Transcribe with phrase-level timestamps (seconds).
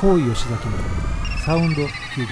[0.00, 0.78] 高井吉崎の
[1.44, 1.86] サウンドキュー
[2.20, 2.28] ビッ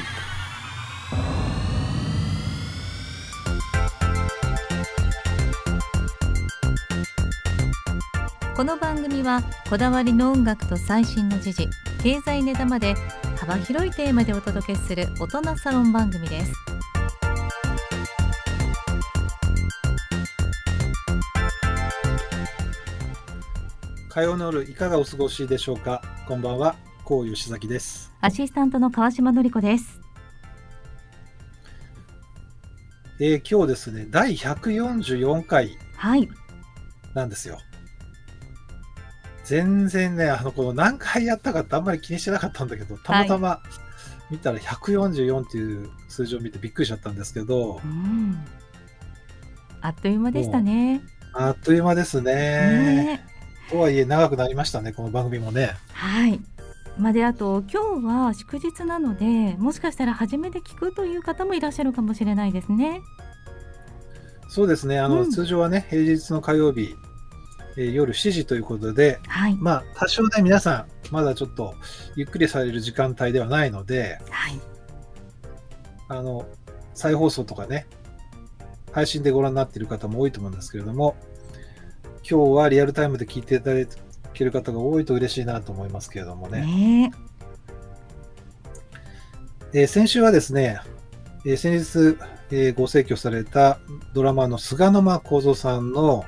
[8.46, 8.56] ク。
[8.56, 11.68] この番組はこだわりの音楽と最新の時事
[12.02, 12.94] 経済ネタまで
[13.36, 16.54] 幅広いテーマでお届けする大人サロン番組です。
[24.08, 26.00] 火曜の夜いかがお過ごしでしょうか？
[26.26, 26.74] こんばんは
[27.08, 28.12] 高井吉崎です。
[28.20, 29.98] アシスタントの川島のり子です。
[33.18, 36.28] えー、今日ですね第144回はい。
[37.14, 37.56] なんですよ。
[39.42, 43.62] 全然ねあのこの何回やったかってあんまり気にしてなかったんだけどたまたま
[44.30, 48.44] 見たら144っていう数字を見てびっくりしちゃったんですけど、うん、
[49.80, 51.00] あっという間でしたね。
[51.32, 52.34] あっという間ですね。
[52.34, 53.26] ね。
[53.70, 55.74] とはいえ長くなりましたねこの番組もね。
[55.94, 56.38] はい
[56.98, 63.02] まあ、であと今日は祝日なのでもしかしたら初めて聞くという方もいらっしゃるかもしれないですね。
[64.48, 64.98] そうですね。
[64.98, 65.30] あの、うん。
[65.30, 66.96] 通常はね平日の火曜日、
[67.76, 71.74] えー夜7時ということではい、まあ多少ね皆さんまだちょっと
[72.16, 74.60] ゆっくりされる時間帯ではないのではい、
[76.08, 76.44] あの
[76.94, 77.86] 再放送とかね
[78.90, 81.14] 配信でご覧になっている方も多いと思うんですけれども
[82.28, 83.86] 今日はリアルタイムで聞いていただ
[84.38, 86.60] ける方が多いと嬉しいなと思いますけれどもね。
[86.62, 87.12] ね。
[89.74, 90.80] えー先週はですね、
[91.44, 92.16] えー先日、
[92.50, 93.78] えーご逝去された
[94.14, 96.24] ドラマーの菅沼幸三さんの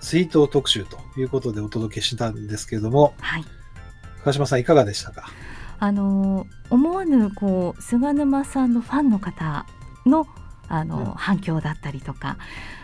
[0.00, 3.44] 追悼特集ということでお届けしたんですけれども、はい、
[4.20, 5.26] 川島さんいかがでしたか？
[5.78, 9.66] あの思わぬこう菅沼さんのファンの方
[10.06, 10.26] の
[10.70, 11.04] あの、うん。
[11.12, 12.38] 反響だったりとか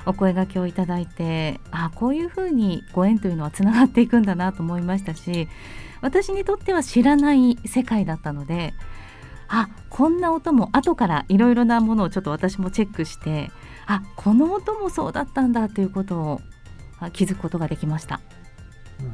[0.05, 5.49] お声掛けをいただいてあこういうふうにご縁というのはつながっていくんだなと思いましたし
[6.03, 8.75] 私にとっては知らない世界だったので
[9.49, 13.51] あこんな音も後からいろいろなものをちょっと私もチェックして
[13.87, 16.41] あこの音もそうだったんだということを
[16.99, 18.21] あ気づくことができました。
[19.01, 19.07] うん。
[19.09, 19.13] い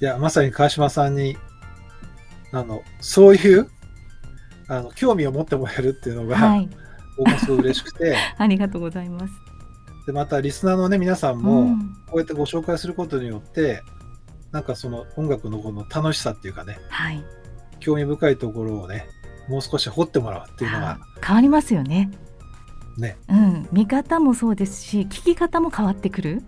[0.00, 1.36] や、まさに川島さんに、
[2.52, 3.68] あの、そういう、
[4.68, 6.68] あの、興味を持ってもらえるっていうのが、はい、
[7.16, 9.34] 僕もすごい嬉しくて、 ありがとうございます。
[10.06, 11.96] で、またリスナーのね、皆さんうも、ん。
[12.06, 13.82] こうやってご紹介することによって、
[14.52, 17.22] なんかその音楽のこの楽しさっていうかね、はい、
[17.80, 19.06] 興味深いところをね、
[19.48, 22.10] もう少し掘ってもらうっていうのが、変わりますよね。
[22.96, 26.42] ね、うん、見方もそうですし聞き方も変わってくる。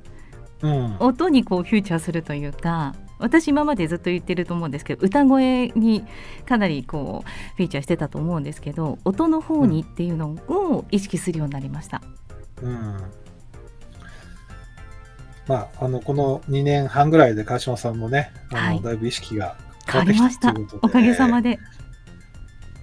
[0.62, 6.04] うん、音にこうフューチャーするというか私今までずっと言ってると思うんですけど歌声に
[6.46, 12.02] かなりこうフィーチャーしてたと思うんですけど音の方にっていうのを意識するようになりました。
[12.62, 12.96] うん。
[15.46, 19.56] まあ、あの、この2年半ぐらいで川島さんもね、あの、はいだいぶ意識が
[19.86, 21.58] 変変わってきわりましたたということで、おかげさまで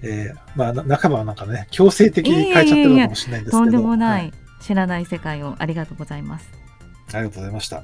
[0.02, 3.64] えーまあ、な仲間はなんかね、強制的に変えちゃってるのかもしれないんですけど。
[3.64, 4.34] とんでもな、はい
[4.66, 6.50] 知らない世界をありがとうございます。
[7.14, 7.84] ありがとうございました。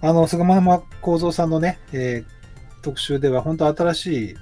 [0.00, 2.38] あの、菅間幸三さんのね、えー
[2.80, 4.34] 特集では、本当新しい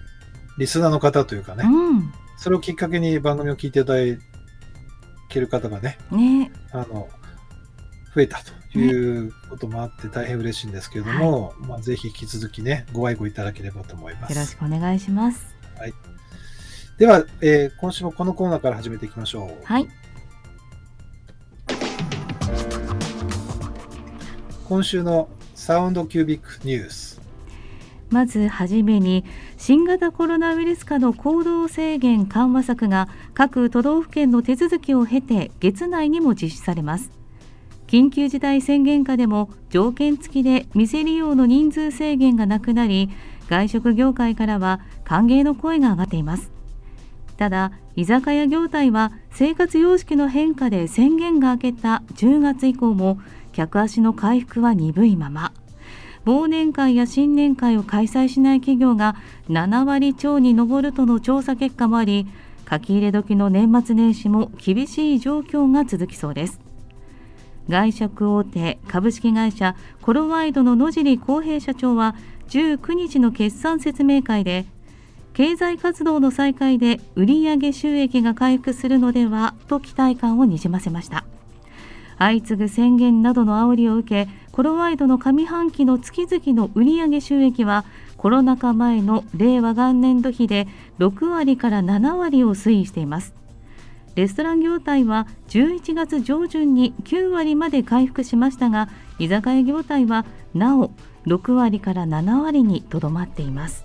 [0.58, 3.98] リスナーの方というかね、うんそれをきっかけに番組を聞いていただ
[5.30, 7.08] ける方がね、ねあの、
[8.14, 8.38] 増えた
[8.72, 14.56] ということもあって大変嬉しいんですけれども、まあ、ぜひ引き続きね、ご愛顧いただければと思いまよろしす。
[14.58, 15.56] くお願いします。
[16.98, 19.64] では、えー今週もこのコーナーから始めていきましょう。
[19.64, 19.88] はい
[24.68, 27.20] 今週のサウンドキュービックニュース。
[28.10, 29.24] まずはじめに
[29.56, 37.10] 新型コロナウイルス下の行動制限緩和策が各都道府県の手続きを経て月内にも実施されます
[37.88, 43.10] 緊急事態宣言下でも条件付きで店利用の人数制限がなくなり
[43.48, 46.52] 外食業界からは歓迎の声が上がっています
[47.36, 53.18] ただ居酒屋業態は生活様式の変化で宣言が明けた10月以降も
[53.56, 55.52] 客足の回復は鈍いまま。
[56.26, 59.16] 忘年会や新年会を開催しない企業が
[59.48, 62.26] 7割超に上るとの調査結果もあり
[62.68, 66.60] 書き入れ時の年末年始も厳しい状況が続きそうです。
[67.70, 72.14] 外食大手株式会社コロワイドの野尻康平社長は
[72.48, 74.66] 19日の決算説明会で
[75.32, 81.24] 経済活動の再開で売上収益が回復するのではと期待感をにじませました。
[82.18, 87.84] 相次ぐ宣言などの煽りを受けコロワイドの上半期の月々の売上収益は
[88.16, 90.66] コロナ禍前の令和元年度比で
[90.98, 93.34] 6割から7割を推移しています
[94.14, 98.88] レストラン業態は11月上旬に9割まで回復しましたが
[99.18, 100.24] 居酒屋業態は
[100.54, 100.90] なお
[101.26, 103.84] 6割から7割にとどまっています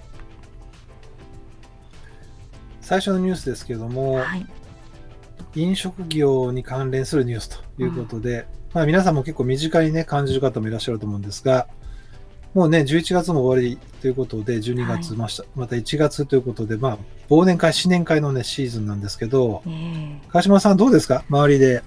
[2.79, 4.45] 最初のニュースですけども、はい。
[5.55, 11.67] 飲食業に関連するニュースということで、まあ、皆さんも結構身近にね、感じる方もいらっしゃると思うんですが、
[12.53, 16.97] もうね、11月も終わりということで、12月ました、また1月ということで、まあ、
[17.29, 21.23] 忘年会、新年会のね、シーズンなんですけど、ね川島さんどうですか？
[21.29, 21.81] 周りで。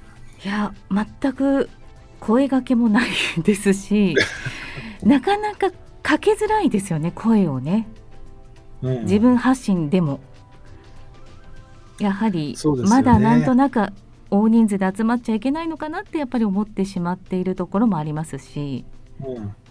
[0.44, 1.70] えいや全く
[2.20, 3.10] 声がけもない
[3.42, 4.14] ですし
[5.02, 5.70] なかなか
[6.02, 7.86] かけづらいですよね声をね。
[8.82, 9.02] うん。
[9.04, 10.20] 自分発信でも
[11.98, 12.56] やはり
[12.88, 13.88] まだなんとなく
[14.30, 18.84] 大人数で集まっちゃいけないのかなってやっぱり思ってしまっているところもありますし、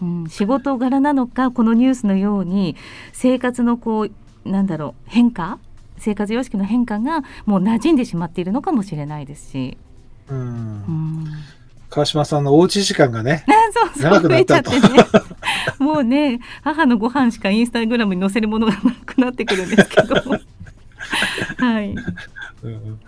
[0.00, 0.22] うん。
[0.22, 2.76] うん、仕事柄なのかこのニュースのように
[3.12, 4.08] 生活のこ
[4.44, 5.58] うなんだろう変化
[5.98, 9.76] 生活様式の変化がもう馴染んでしまっているのかもしれないですし、
[10.28, 10.38] うん。
[10.38, 11.26] うん、
[11.90, 14.78] 川島さんのおうち時間がね、あ そうそう長く なっちゃってね。
[15.78, 20.14] もうね母のご飯しかインスタグラムに載せるものがなくなってくるんですけど
[21.58, 21.90] はい。
[21.90, 23.00] うんうん。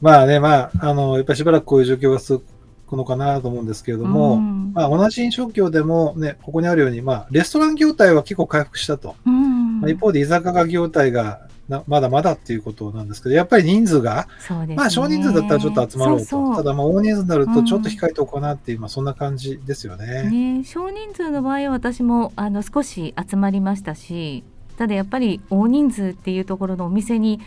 [0.00, 2.44] まあね、まあ、あの、やっぱりしばらくこういう状況が続
[2.88, 4.72] くのかなと思うんですけれども、うん。
[4.74, 9.16] まあ、同じ飲食業でもね、ここにあるように、まあ、レストラン業態は結構回復したと。
[9.26, 9.80] うん。
[9.80, 14.28] まあ、一方で居酒屋業態がなまだまだっていうことなんですけど、やっぱり人数が、
[14.66, 14.76] ね。
[14.76, 16.24] まあ少人数だったらちょっと集まろうと。
[16.24, 16.56] そうそう。
[16.56, 20.30] ただまあ大人数になるとちょっと控えておこうかなっていう、まあそんな感じですよね。
[20.30, 24.44] ね、少人数の場合は私もあの少し集まりましたし
[24.76, 27.40] ただやっぱり大人数っていうところのお店に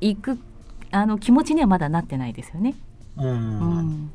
[0.00, 0.38] 行く
[0.90, 2.74] あの気持ちにはまだなってないですよね。
[3.16, 3.26] うん。
[3.26, 4.12] うん、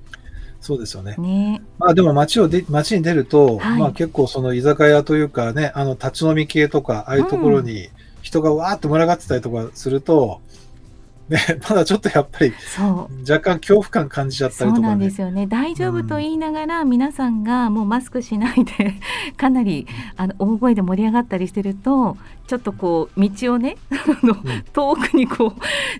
[0.59, 1.15] そうですよね。
[1.17, 7.89] ねまあでも街をで、街に出ると、はいまあ結構その居酒屋というかね、あの立ち飲み系とか、ああいうところに
[8.21, 10.41] 人がわーって群がってたりとかすると、
[11.29, 11.39] ね、
[11.69, 12.53] まだちょっとやっぱり
[13.21, 14.81] 若干恐怖感感じちゃったりとかね。
[14.81, 15.09] そうなんで。
[15.09, 15.47] すよね。
[15.47, 18.95] 大丈夫と言いながら、皆さんがもうマスクしないで
[19.37, 19.87] かなり
[20.17, 22.17] あの大声で盛り上がったりしてると
[22.47, 23.77] ちょっとこう道をね
[24.73, 25.53] 遠くにこ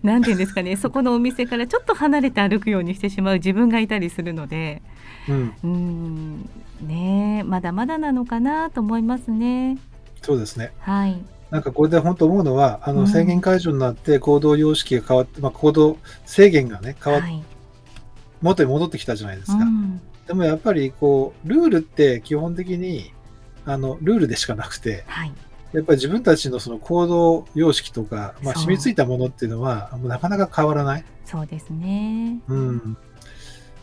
[0.04, 4.82] うなんていうんですかねそこのお店からちょっと離れて歩くようにしてしまう自分がいたりするので。
[5.30, 6.50] うん、ん。
[6.82, 9.78] ねえまだまだなのかなと思いますね。
[10.22, 10.72] そうですね。
[10.80, 11.22] はい、
[11.54, 17.44] なんかこれで本当思うのは、あうんの制限解除になって行動様式が変わって、まあ行動制限がね、変わっはい
[18.42, 19.64] 元に戻ってきたじゃないですか。
[19.64, 23.12] うんでもやっぱりこう、ルールって基本的に、
[23.66, 25.32] あの、ルールでしかなくて、はい
[25.74, 31.06] やっぱり自分たちのその行動様式とか、まあ、染みついたものっていうのは、もうなかなか変わらない。
[31.26, 32.98] そうですねうん。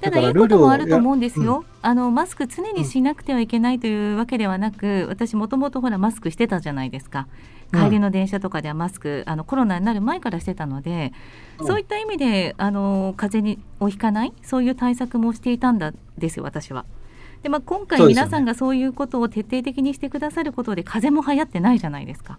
[0.00, 1.64] ただいいこともあると思うんですよ。
[1.82, 7.28] あのマスク常にしなくてはいけないというわけではなく、私もともとほらマスクしてたじゃないですか。
[7.72, 11.12] うん帰りの電車とかではマスク、あのコロナになる前からしてたので、
[11.58, 14.32] うんそういった意味であの風邪にをひかない？
[14.43, 16.84] そういう対策もしていたんだですよ私は。
[17.43, 22.38] でまあ今回皆さんがそういうことを徹底的にしてくださることで風邪も流行ってないじゃないですか。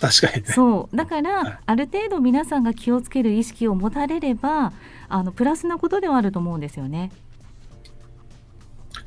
[0.00, 0.52] 確かにね。
[0.52, 4.72] そうだかはいらある程度皆さんが気をつける意識を持たれれば
[5.08, 7.10] あのプラスなことではあると思うんですよね。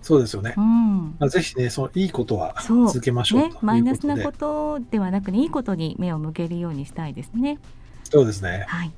[0.10, 0.56] そうですよね。
[0.58, 3.42] うんまあ、ぜひね、そのいいことは続けましょう。
[3.42, 7.60] ねマイナスなことではなくねいいことに目を向けるようにしたいですね。
[8.06, 8.66] そうですね。
[8.68, 8.92] はい、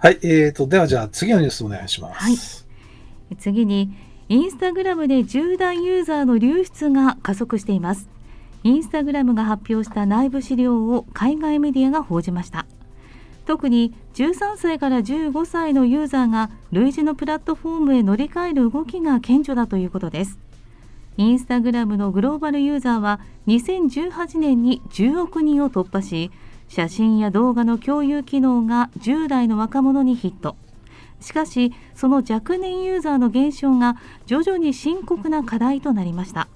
[0.00, 0.18] はい。
[0.24, 2.24] えーと、ではじゃあ次のニュースお願いします。
[2.24, 3.94] はい次に
[4.28, 8.08] インスタグラムで10代ユーザーの流出が加速しています。
[8.64, 12.66] インスタグラムが発表した内部資料を海外メディアが報じました。
[13.48, 20.38] 特に13歳から15歳のユーザーが類似のプラットフォームへ乗り換える動きが顕著だということです。
[21.16, 26.30] インスタグラムのグローバルユーザーは2018年に10億人を突破し
[26.68, 30.54] 写真や動画の共有機能が10代の若者にヒット
[31.20, 36.48] しかしその若年ユーザーの減少が徐々に深刻な課題となりました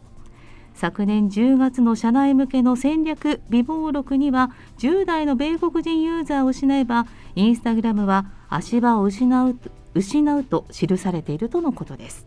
[0.75, 9.57] 昨年10月の社内向けの戦略備忘録には10代の米国人ユーザーを失えばインスタグラムは足場を失う
[9.95, 12.27] 失うと記されているとのことです。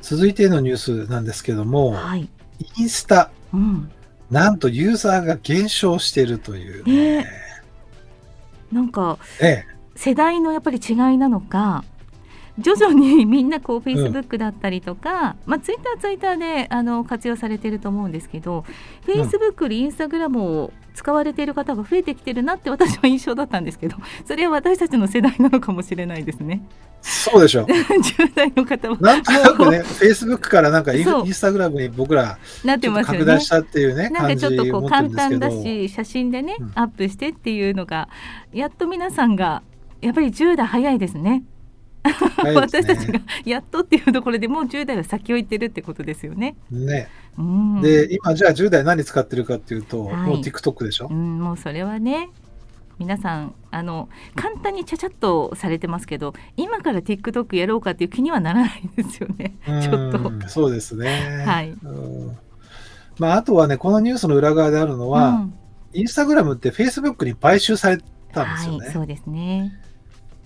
[0.00, 2.28] 続いてのニュースなんですけども、はい、
[2.76, 3.90] インスタ、うん、
[4.30, 7.26] なんとユーザーが減少しているというね。
[8.70, 9.78] なんかええ。
[9.96, 11.84] 世代のやっぱり違いなのか
[12.58, 18.64] 徐々にみんなこうフェイスブックだったりとか、まあツイッターツイッターであの活用されてると思うんですけど、
[19.04, 23.96] フェイスブックよりインスタグラムを使われている方が増えてきてるなって私は印象だったんですけど、
[24.26, 26.62] それは私たちの世代なのかもしれないですね。
[27.00, 27.64] そうでしょう。
[27.70, 33.48] 10代の方はなんとなくね、フェイスブックからなんかインスタグラムに僕らなってますよね拡大し。
[33.48, 35.38] たっていうね、なんかちょっとこう簡単。
[35.38, 38.08] だし写真でね、うんアップしてっていうのが
[38.52, 39.62] やっと皆さんが
[40.00, 41.44] やっぱり10代早いですね。
[42.44, 46.56] ね私たちがやっとっていうところでもう10代は先を行ってるってことですよね。
[46.70, 47.08] ね。
[47.38, 51.08] うん、で、今じゃあ10代何使ってるかっていうと、はいもう TikTok でしょ？
[51.10, 51.14] う。
[51.14, 52.30] ん、もうそれはね
[52.98, 61.44] 皆さんあの簡単にちゃちゃっとされてますけど今から TikTok やろうかっていう気にはならないですよねちょっとうんそうですね。
[61.46, 62.36] はいうん
[63.18, 65.54] まあ、あとはね、このニュースの裏側であるのは、うん
[65.94, 67.98] インスタグラムって Facebook に買収され
[68.32, 68.78] たんですよね。
[68.80, 69.72] はいそうですね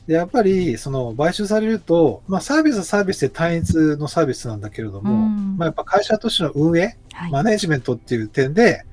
[0.07, 5.57] でやっぱり、その買収されると、まあ、サービスはサービスで単一のサービスなんだけれども、うん。
[5.57, 8.85] まあ、やっぱ会社としての運営、はい、マネジメントっていう点で、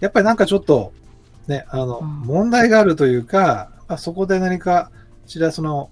[0.00, 0.92] やっぱりなんかちょっと、
[1.46, 2.08] ね、あの、うん。
[2.22, 4.90] 問題があるというか、まあ、そこで何か
[5.26, 5.90] しらその、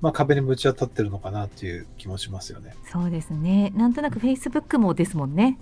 [0.00, 2.74] まあ、壁にぶち当たってるのかなっていう気もしますよね。
[2.90, 3.72] そうですね。
[3.76, 5.58] なんとなく Facebook もですもんね。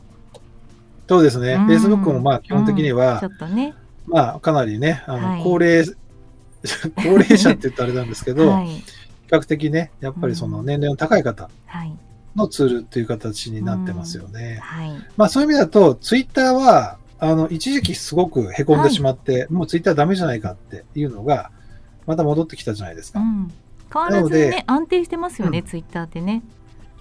[1.08, 1.54] そうですね。
[1.54, 1.66] うん。
[1.66, 2.98] Facebook もまあ基本的にうん。
[2.98, 3.74] はちょ、っとね。
[4.06, 5.42] まあかなりね、あの、はい
[6.96, 8.68] 高齢、者って言ったらあれなんですけど、はい。
[8.68, 8.82] 比
[9.28, 11.96] 較的ね、やっぱりその年齢の高い方はい。
[12.36, 14.58] のツールっていう形になってますよね。
[14.60, 14.92] はい。
[15.16, 21.50] まあそういう意味だと、ツイッターは、あの、一時期すごく凹んでしまって、もうツイッターダメじゃないかっていうのが、
[22.06, 23.20] また戻ってきたじゃないですか。
[23.20, 23.52] うん。
[23.92, 25.64] 変わらずねで安定してますよね、うん。
[25.64, 26.42] ツイッターってね。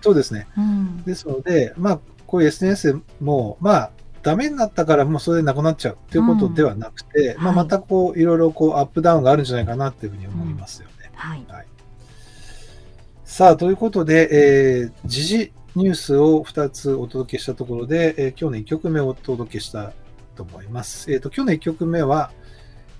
[0.01, 0.47] そうですね。
[0.57, 1.03] うん。
[1.03, 3.91] ですので、まあ、こういう SNS も、まあ、
[4.23, 11.11] ダメになったからもうそれでなくなっちゃうっていうことではなくて、まあ、うんはいまたこう、いろいろこう、アップダウンがあるんじゃないかなっていうふうに思いますよね。
[11.13, 11.45] はい
[13.25, 19.91] さあ、ということで、えー時事ニュースを2つお届けしたところで、えー今日の1曲目をお届けした
[20.35, 21.11] と思います。
[21.11, 22.31] えっ、と、今日の1曲目は、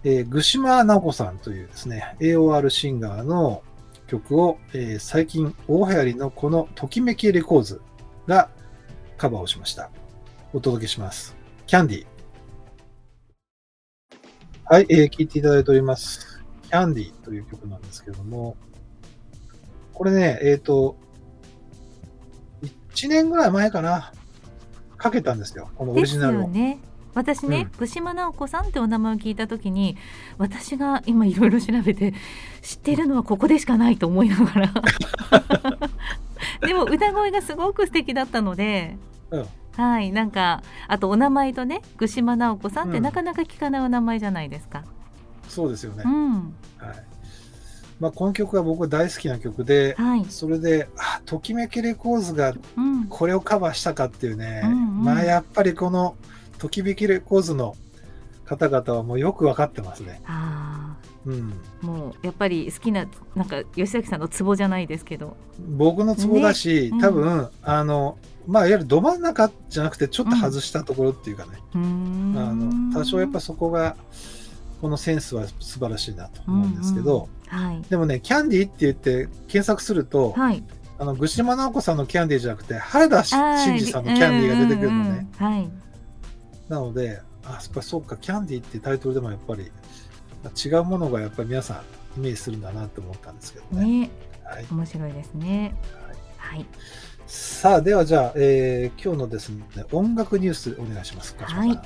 [0.04, 3.62] えー、具島直子さんというですね、AOR シンガーの
[4.08, 7.82] 曲を、えー最近大流行りのこのときめきレコーズ
[8.28, 8.50] が
[9.18, 9.92] カバーをしました。
[10.56, 11.36] お届けします。
[11.66, 12.06] キャンディー。
[14.66, 16.44] はい、えー、聴いていただいております。
[16.70, 18.56] キャンディーという曲なんですけれども、
[19.96, 20.96] これね、えっ、と、
[22.62, 24.12] 1年ぐらい前かな、
[24.96, 26.42] かけたんですよ、このオリジナルを。
[26.42, 26.80] よね
[27.16, 29.98] 私ね、具島直子さんってお名前を聞いた時に
[30.40, 32.14] 私が今いろいろ調べて
[32.64, 34.74] 知ってるのはここでしかないと思いながら
[36.68, 38.98] でも歌声がすごく素敵だったので、
[39.30, 43.04] うんはいなんかあとお名前とね具島直子さんってうん。
[43.04, 44.84] なかなか聞かないお名前じゃないですか。
[45.48, 46.04] そうですよね。
[46.06, 46.34] うん、
[46.78, 47.14] はい。
[48.00, 55.04] まあ、この曲は僕大好きな曲で、はい、それで、あ、ときめきレコーズがうん、これをカバーしたかっていうね、うんうん。
[55.04, 56.16] まあやっぱりこの
[56.58, 57.76] ときめきレコーズの
[58.46, 60.22] 方々はもうよくわかってますね。
[60.26, 61.54] あうん。
[61.82, 66.90] ーもうやっぱり好きななんか吉崎さんのツボじゃないですけど、僕のツボだし、ね。
[66.94, 67.00] うん。
[67.00, 72.36] 多分、あの、まあいわゆるど真ん中じゃなくてちょっと外したところっていうかね、うーん。
[72.38, 73.96] あの多少やっぱそこが、
[74.82, 77.82] このセンスは素晴らしいなと思うんですけど、はい。
[77.90, 80.64] でもね、キャンディーって言って検索すると、はい。
[81.00, 85.10] あの、ぐしま直子さんのキャンディーじゃなくて、原田真二さんのキャンディーが出てくるのね。
[85.40, 85.70] うんうんうんはい。
[86.70, 89.72] なので、あ、やっぱそうか、キャンディーってタイトルでもやっぱり
[90.66, 91.76] 違うものがやっぱり皆さ
[92.16, 94.02] んイメージするんだなと思ったんですけどね。
[94.02, 94.12] ね。
[94.44, 95.74] はい、面白いですね。
[96.38, 96.58] はい。
[96.58, 96.66] はい
[97.26, 101.36] さあ、ではじゃあ、えー今日のですね、音楽ニュースお願いします。
[101.40, 101.80] はい。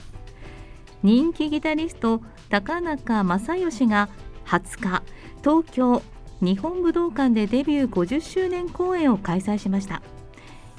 [1.04, 4.10] 人気ギタリスト高中正義が
[4.46, 5.04] 20日
[5.44, 6.02] 東京
[6.42, 10.02] 日本武道館でデビュー50周年公演を開催しました。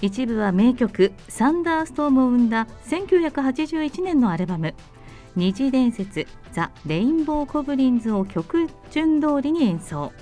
[0.01, 4.75] 一部は名曲「サンダーストーム」を生んだ1981年のアルバム
[5.35, 10.13] 「虹伝説ザ・レインボー・ゴブリンズ」を曲順通りに演奏。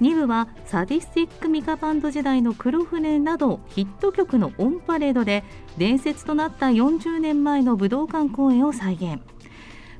[0.00, 5.44] 2部はサディスティックミカバンド時代の黒船などヒット曲のオンパレードで
[5.76, 9.20] 伝説となった40年前の武道館公演を再現。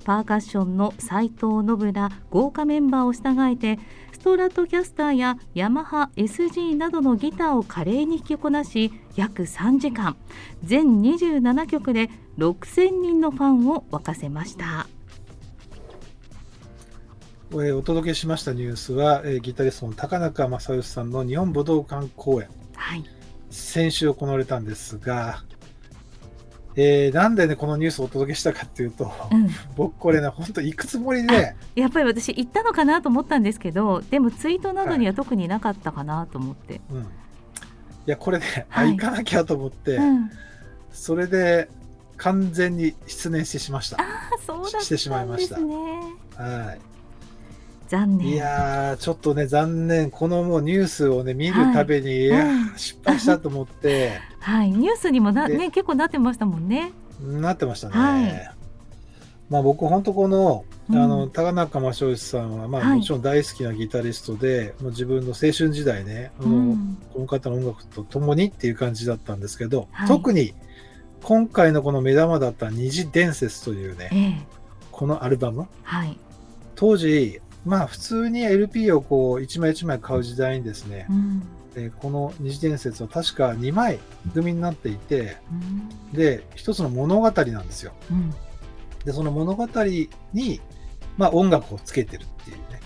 [0.05, 3.79] パーカッションの斉藤信ら豪華メンバーを従えて
[4.13, 10.17] ストラトキャスターやヤマハ SG などのギターを華麗に弾きこなし約3時間。
[10.65, 14.87] 全27曲で6000人のファンを沸かせました。
[17.53, 23.05] えーお届けしましたニュースは、えーギタリストの高中正義さんの日本武道館公演、はい。
[23.51, 25.43] 先週行われたんですが、
[26.77, 37.01] えーなんでね、このニュースをお届けしたかっていうと、うん、 僕これね、本当行くつもりで、やっぱり私行ったのかなと思ったんですけどでもツイートなどには特になかったかなと思って、うん。
[37.01, 37.05] い
[38.07, 38.93] や、これね、あはい。
[38.93, 40.31] 行かなきゃと思って、うん、
[40.93, 41.69] それで
[42.17, 43.97] 完全に失念してしました。
[44.01, 44.05] あ
[44.47, 44.85] そうだね。
[44.85, 45.57] してしまいました。
[45.57, 46.77] は
[47.91, 48.29] 残念。
[48.29, 48.33] い。
[48.35, 50.11] いやー、ちょっとね、残念。
[50.11, 54.71] このもうニュースをね、見るたびに、い、やー失敗したと思って、 はい。
[54.71, 56.93] ニュースにもなでね結構なってましたもんね。
[57.21, 57.95] なってましたね。
[57.97, 58.51] はい。
[59.51, 62.99] まあ僕、本当この、あの、うん高中正義さんは、まあはい。
[62.99, 70.09] もちろん大好きなギタリストで、もう自分の青春時代ね、あのうんこの方の音楽と共にっていう感じだったんですけど、はい。
[70.09, 70.55] 特に
[71.25, 74.61] 今回のこの目玉だった虹伝説というえね、え。
[74.93, 76.17] このアルバム、はい。
[76.77, 81.43] 当時、まあ普通に LP をこう一枚一枚買う時代にですね、うん。
[81.77, 83.99] えーこの虹伝説は確か2枚
[84.35, 86.13] 組になっていて、うん。
[86.13, 87.93] で、一つの物語なんですよ。
[88.11, 88.31] うん。
[89.05, 89.69] で、その物語
[90.33, 90.61] に、
[91.17, 92.81] まあ音楽をつけてるっていうね。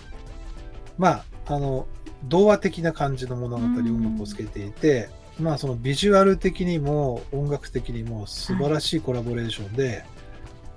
[0.97, 1.87] まあ、あの、
[2.25, 10.03] 童話的な感じの物語、うん音楽をつけていて、まあそのビジュアル的にも音楽的にも素晴らしいコラボレーションで、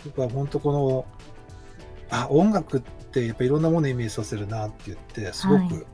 [0.05, 1.07] 僕は本当この、
[2.11, 5.87] あ、音楽ってやっぱいろんなものをイメージさせるなって言って、すごはいく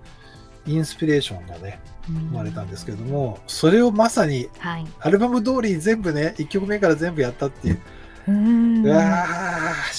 [0.67, 4.87] インスピレーションがね、生生まれたんですけども、それをまさにはい。
[5.01, 7.81] アルバム通りに全部ね、1曲目から全部やったっていう。
[8.27, 9.27] うんうわ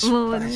[0.10, 0.40] もう。
[0.40, 0.50] ね、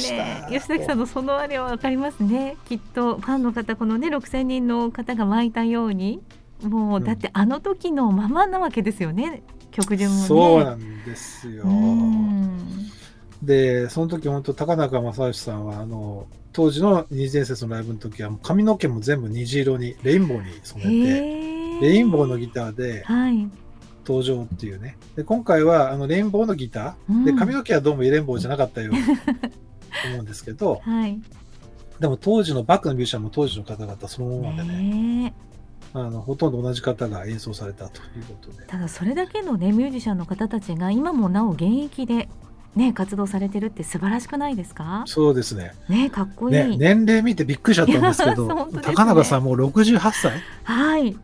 [0.50, 2.58] 吉崎さんのそのあれはわかりますね。
[2.68, 6.22] きっとファンの方、このね、6000人の方が巻いたように、
[6.64, 10.28] もう、うんだってあの時のままなわけですよね、曲順もね。
[10.28, 11.64] そうなんですよ。
[13.42, 21.06] うんで、その時本当、高中正義さんは、あの、当時の二次伝説のライブの時は、髪の毛も全部虹色に、レインボーに染め
[21.80, 23.50] て、レインボーのギターではい。
[24.06, 24.98] 登場っていうね。
[25.16, 29.00] で、今回は、あの、レインボーのギター、で、うん髪の毛はどうもレインボーじゃなかったように
[30.12, 31.22] 思うんですけど、はい。
[32.00, 35.34] でも当時のバックのミュージシャンも当時の方々そのままでね、
[35.94, 38.66] あの、ほとんど同じ方が演奏されたということで。
[38.68, 42.30] ただそれだけのねミュージシャンの方たちが今もなお現役で
[42.80, 45.04] ね活動されてるって素晴らしくないですか？
[45.06, 45.74] そうですね。
[45.90, 48.80] ねかっこいい、ね、年齢見てびっくりしちゃったんですけど、 ね。
[48.82, 50.32] 高中さんもう68歳？
[50.64, 51.16] はい、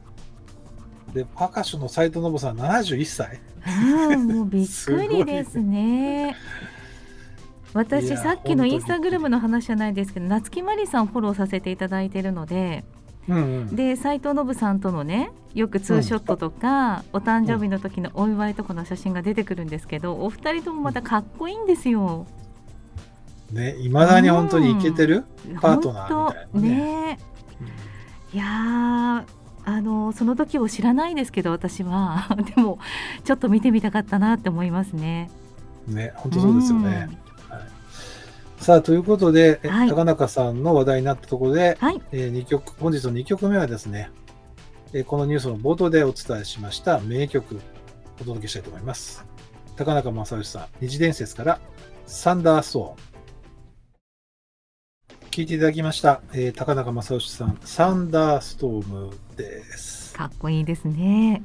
[1.14, 3.40] で、パーカッションの斉藤信さん71歳？
[4.12, 6.32] うん、もう びっくりですね。
[6.32, 6.36] い。
[7.74, 12.86] 私やさっきのインスタグラムの話じゃないですけど夏木マリさんフォローさせていただいてるので
[13.28, 13.76] うんうん。
[13.76, 22.28] で斉藤信さんとのねよくツーショットとか、お誕生日の時のお祝いとかの写真が出てくるんですけどお二人ともまたかっこいいんですよ。
[23.52, 25.24] ね、いまだに本当にイケてる、
[25.62, 26.70] パートナーみたいな本当ね。
[26.70, 27.20] ね
[28.34, 29.24] いやー
[29.68, 32.28] あのその時を知らないですけど私は。
[32.56, 32.80] でも
[33.24, 35.30] ちょっと見てみたかったなって思いますね。
[35.88, 37.10] ね、本当そうですよね。
[38.66, 44.10] さあ、ということで、えはい高中さんの話題になったところで、はいえー二曲、本日の2曲目はですね、
[44.92, 47.62] えーこのニュースの冒頭でお伝えしました名曲、
[48.20, 49.24] お届けしたいと思います。
[49.76, 51.60] 高中正義さん、二次伝説から、
[52.08, 53.02] サンダーストー
[55.28, 55.30] ン。
[55.30, 60.12] 聞いていただきました、えー高中正義さん、サンダーストームです。
[60.16, 61.44] かっこいいですね。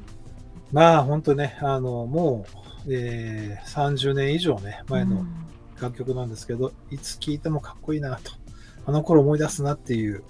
[0.71, 2.47] まあ、本当ね、あの、も
[2.87, 5.27] う、えー30年以上ね、前のうん
[5.81, 8.31] 楽曲なんですけど、いつ聴いてもかっこいいなと。
[8.85, 10.23] あの頃思い出すなっていう、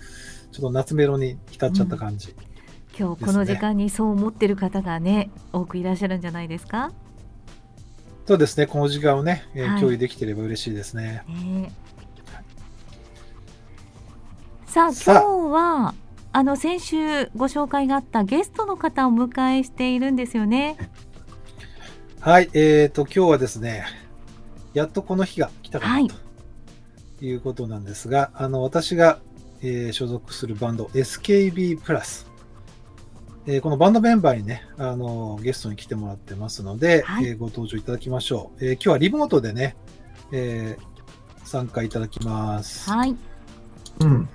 [0.51, 2.35] ちょっと夏メロに浸っちゃった感じ。
[2.97, 6.91] 今日この時間にそう思ってる方がね多くいらっしゃるんじゃないですか？
[8.27, 11.23] そうですね、この時間をね、えーはい共有できてれば嬉しいですね。
[11.27, 11.71] ね
[14.65, 15.95] さあさあ今日は
[16.33, 20.77] あの先週ご紹介があったゲストの方をお迎えしているんですよね。
[22.21, 23.83] はい、えーと、今日はですね、
[24.73, 29.19] やっとこの日が来たかはないということなんですが、あの、私が、
[29.61, 32.25] えー所属するバンド SKB プラス、
[33.45, 38.65] えーこのバンドメンバーにね、あの、ゲストに来てもらってますので、はいえーご登場いただきましょう。
[38.65, 39.75] えー今日はリモートでね、
[40.31, 40.91] えー
[41.45, 42.89] 参加いただきます。
[42.89, 43.15] はい。
[43.99, 44.29] うん。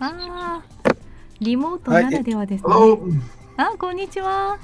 [0.00, 0.96] あー
[1.40, 2.70] リモートならではですね。
[2.72, 3.20] Hello
[3.56, 4.58] あこんにちは。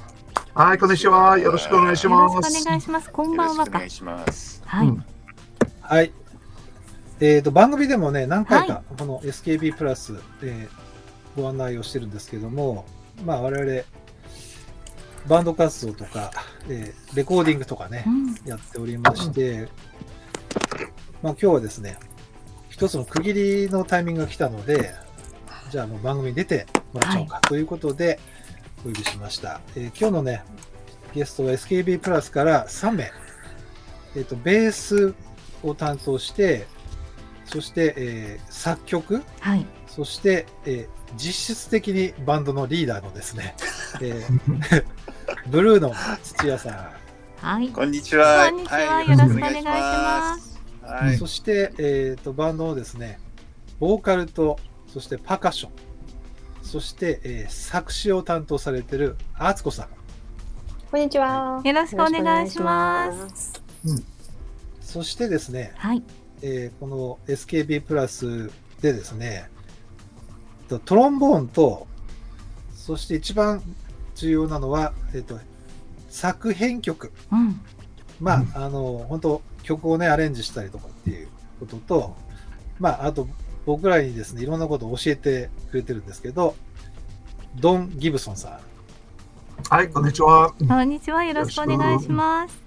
[0.53, 1.37] はい、こんにちは。
[1.37, 2.61] よろしくお願いしよろしくます。
[2.61, 3.09] お願いします。
[3.09, 4.23] こんばんはかよろしくお願い。
[4.25, 4.61] します。
[4.65, 4.87] はい。
[4.87, 5.05] うん
[5.81, 6.11] はい。
[7.21, 12.83] えっ、と、番組でもね、何回はか、この SKB プラス、えーご案内をしてるんですけども、
[13.23, 13.83] まあ、我々、
[15.29, 16.31] バンド活動とか、
[16.67, 19.69] えーレコーディングとかねう、んやっておりまして、
[21.23, 21.97] まあ、今日はですね、
[22.69, 23.33] 一つの区切
[23.65, 24.91] りのタイミングが来たので、
[25.69, 28.19] じゃあもう番組に出てもらっちゃおうかということで、
[28.81, 29.61] お呼びしました。
[29.75, 30.43] えー今日のね、
[31.13, 33.11] ゲストは SKB プラスから3名、
[34.15, 35.13] えっ、と、ベース
[35.63, 36.67] を担当して、
[37.45, 39.65] そして、えー作曲、はい。
[39.87, 43.55] そして、えー実質的にバンドのリーダーのですね、
[44.01, 44.85] えー
[45.51, 46.93] ブルーの土屋さ
[47.41, 47.69] はい。
[47.69, 48.49] こんにちは。
[48.49, 50.59] こんにちははいよろしくお願いします。
[50.85, 51.17] ん、はい。
[51.17, 53.19] そして、えーと、バンドのですね、
[53.79, 55.71] ボーカルと、そしてパーカッション、
[56.63, 59.87] そして、えー作詞を担当されてるアーツコさん、
[60.89, 61.61] こんにちは。
[61.63, 63.53] よろしくお願いします。
[63.53, 64.03] す。
[64.81, 66.03] そしてですね、はい。
[66.41, 69.49] えーこの SKB プラスでですね、
[70.67, 71.87] とトロンボーンと、
[72.73, 73.61] そして一番
[74.15, 75.39] 重要なのは、えっ、と、
[76.09, 77.61] 作編曲、うん。
[78.19, 81.27] まあ、うんあの、本当曲をね、アレンジしたりとかっていう
[81.59, 82.15] ことと、
[82.79, 83.27] まあ、あと、
[83.65, 86.55] 僕らにですね、いろんなことを教えてくれてるんですけど、
[87.55, 88.59] ドン・ギブソンさん。
[89.69, 90.53] はい、こんにちは。
[90.67, 91.23] こんにちは。
[91.23, 92.59] よろしくお願いします。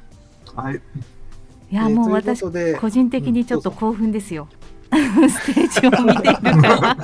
[0.54, 0.74] はい。
[0.74, 4.46] いや、えーもう私というこ、とで個人的にちょっと興奮ですよ。
[4.94, 6.90] ステージを見ているから。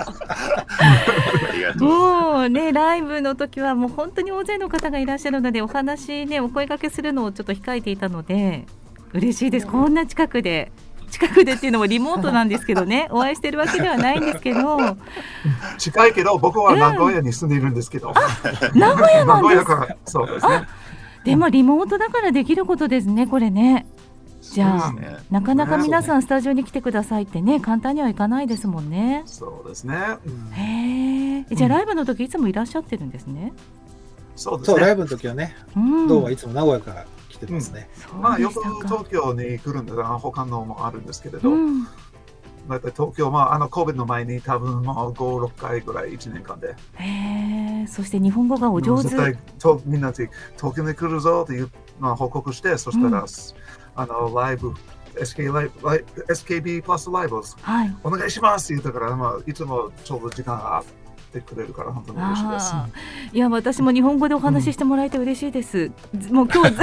[0.78, 1.88] ありがとう。
[1.88, 8.66] もうね、ライブの時はもう本当に大勢の方がいらっしゃるので、お話ね、お声掛けするのをちょっと控えていたので、
[9.12, 9.66] 嬉しいです。
[9.66, 10.70] こんな近くで。
[11.10, 14.96] 近くでっていうのもリモートなんですけどね、 お会いしてるわけではないんですけど、
[15.78, 18.12] 近いけど、僕は名古屋に住んでいるんですけど。
[18.74, 19.54] 名古屋なんです。
[19.54, 20.62] 名古屋から、そうですね。
[21.24, 23.86] でもリモートだからできることですね、これね。
[24.40, 29.22] じゃあねなかなか皆さんスタジオに来てくださいってね、簡単にはいかないですもんね。
[29.26, 29.94] そうですね。
[30.24, 31.54] うんへえ。
[31.54, 33.52] じゃあライブの時いつもいらっしゃってるんですね？
[34.36, 34.94] そうですそう、ライね。
[34.96, 36.08] ブの時はね、うん。
[36.08, 37.06] どうはいつも名古屋から来
[37.46, 37.88] てますね。
[37.94, 41.84] そうまあ、よく東京に来るんですが、他のもあるんですけれど、うん。
[42.68, 46.74] だいたい東京、まあ、あの、COVID の前に多分もう5、6回ぐらい、1年間で。
[46.94, 47.86] へえ。
[47.86, 49.08] そして日本語がお上手。
[49.08, 49.16] 絶
[49.86, 53.26] みんなで東京に来るぞっていう、まあ、報告して、そしたら、うん
[53.96, 54.72] あの、ライブ、
[55.14, 57.96] SK ライブ SKB プラスライブをはい。
[58.04, 60.99] お願いしますって言ったから、まあ、いつもちょうど時間があって
[61.40, 62.74] くれるから、本当に嬉しいです。
[63.32, 65.92] いや私も日本語でお話ししてもらえて嬉しいです。
[66.18, 66.80] ずもう今日ず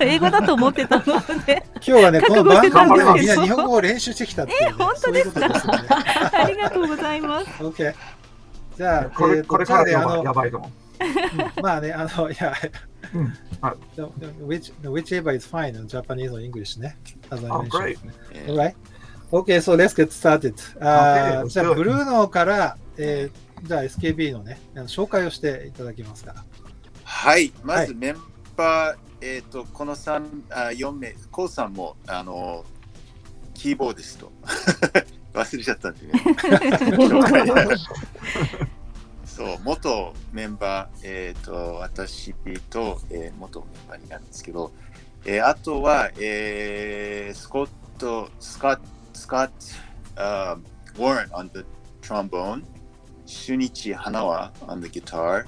[0.00, 1.04] 英語だと思ってたの
[1.46, 4.66] で今日はね、この番組では覚えてたんですけどみんな日本語を練習してきたっていう、ね。
[4.68, 5.40] え本当ですか？
[5.40, 5.88] そういうすよね。
[6.32, 7.46] ありがとうございます。
[7.62, 7.94] OK。
[8.76, 10.70] じゃあ、これえーとこれからやじゃあねあのばやばいかも。
[10.98, 12.52] うんまあね、あの、いや、
[13.14, 13.76] うんは
[14.46, 16.96] which, whichever is fine in Japanese or English ね。
[17.30, 17.70] As I Oh, mentioned.
[17.70, 17.98] great.
[18.32, 18.52] Yeah.
[18.52, 18.74] Alright.
[19.32, 20.54] Okay, so let's get started.
[21.48, 26.44] じゃあ.ブルーノから、えーじゃあ SKB のね、あの紹介をしていただけますか。
[27.04, 28.16] はい、まはいずメン
[28.56, 32.64] バー、えっ、と、この3、あ4名、コウさんも、あの、
[33.54, 34.32] キーボーディスト。
[35.32, 36.12] 忘れちゃったんでね。
[36.96, 37.78] 紹介
[39.26, 42.34] そう、元メンバー、えっ、と、私
[42.70, 44.72] と、えー元メンバーになるんですけど、
[45.24, 49.52] えーあとは、えースコット、スカット、スカット、
[50.16, 50.58] uh,
[50.96, 51.64] Warren on the
[52.00, 52.62] trombone,
[53.26, 55.44] シュニチ・ハナワ on the guitar,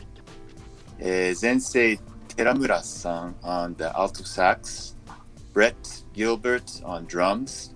[0.99, 1.99] えー前世
[2.37, 4.97] 寺村さん on the alto sax,
[5.55, 5.77] Brett
[6.12, 7.73] Gilbert on drums,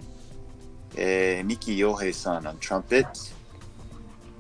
[0.97, 3.07] えー、三木洋平さん on trumpet,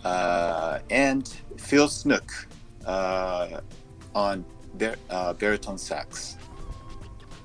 [0.02, 2.22] uh, and Phil Snook
[2.84, 3.62] uh,
[4.14, 4.44] on
[4.76, 6.38] bar- uh, baritone sax.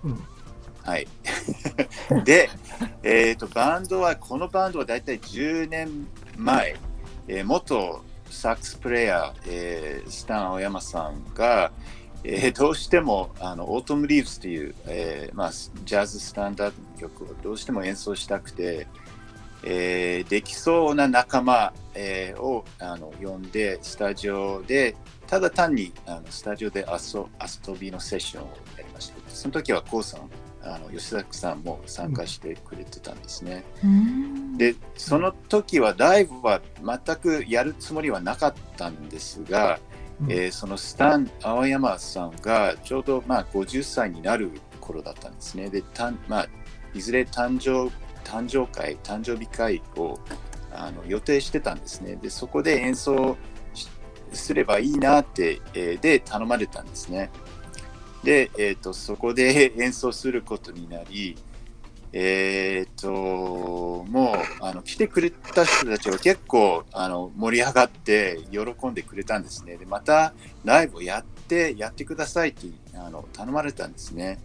[0.03, 0.37] うん
[0.87, 1.07] はい。
[2.23, 2.49] で、
[3.03, 6.77] えっ、と、バンドは、このバンドはだいたい10年前、
[7.27, 11.71] えー元サックスプレイヤー、えースタン青山さんが、
[12.23, 18.87] えーどうしてもあのオートム・リーブスという、えーまあ、ジャズスタンダードの曲をどうしても演奏したくて、
[19.63, 24.95] えーできそうな仲間、えーをあの呼んでスタジオで
[25.27, 30.29] ただ単にあのスタジオで遊遊びのセッションをやりましたその時はコウさん
[30.75, 34.57] あの吉崎さんも参加してくれてたんですね、うん。
[34.57, 39.79] でその時はライブは全くやるつもりはなかったんですが、
[40.21, 40.31] うん。
[40.31, 44.51] えーそのスタン青山さんがちょうどまあ50歳になる
[44.81, 45.69] 頃だったんですね。
[45.69, 46.47] でたん、まあ、
[46.93, 50.19] いずれ誕生誕生会誕生日会を
[50.71, 52.15] あの予定してたんですね。
[52.15, 53.37] でそこで演奏
[53.73, 53.87] し
[54.33, 57.29] すればいいなって、えーで頼まれたんですね
[58.23, 61.35] で、えー、とそこで 演奏することになり
[62.13, 69.75] えー、ともうあの来てくれた人たちは結構あの盛り上がって喜んでくれたんですね。
[69.75, 74.39] でまたライブをやってやってくださいってあの頼まれたんですね。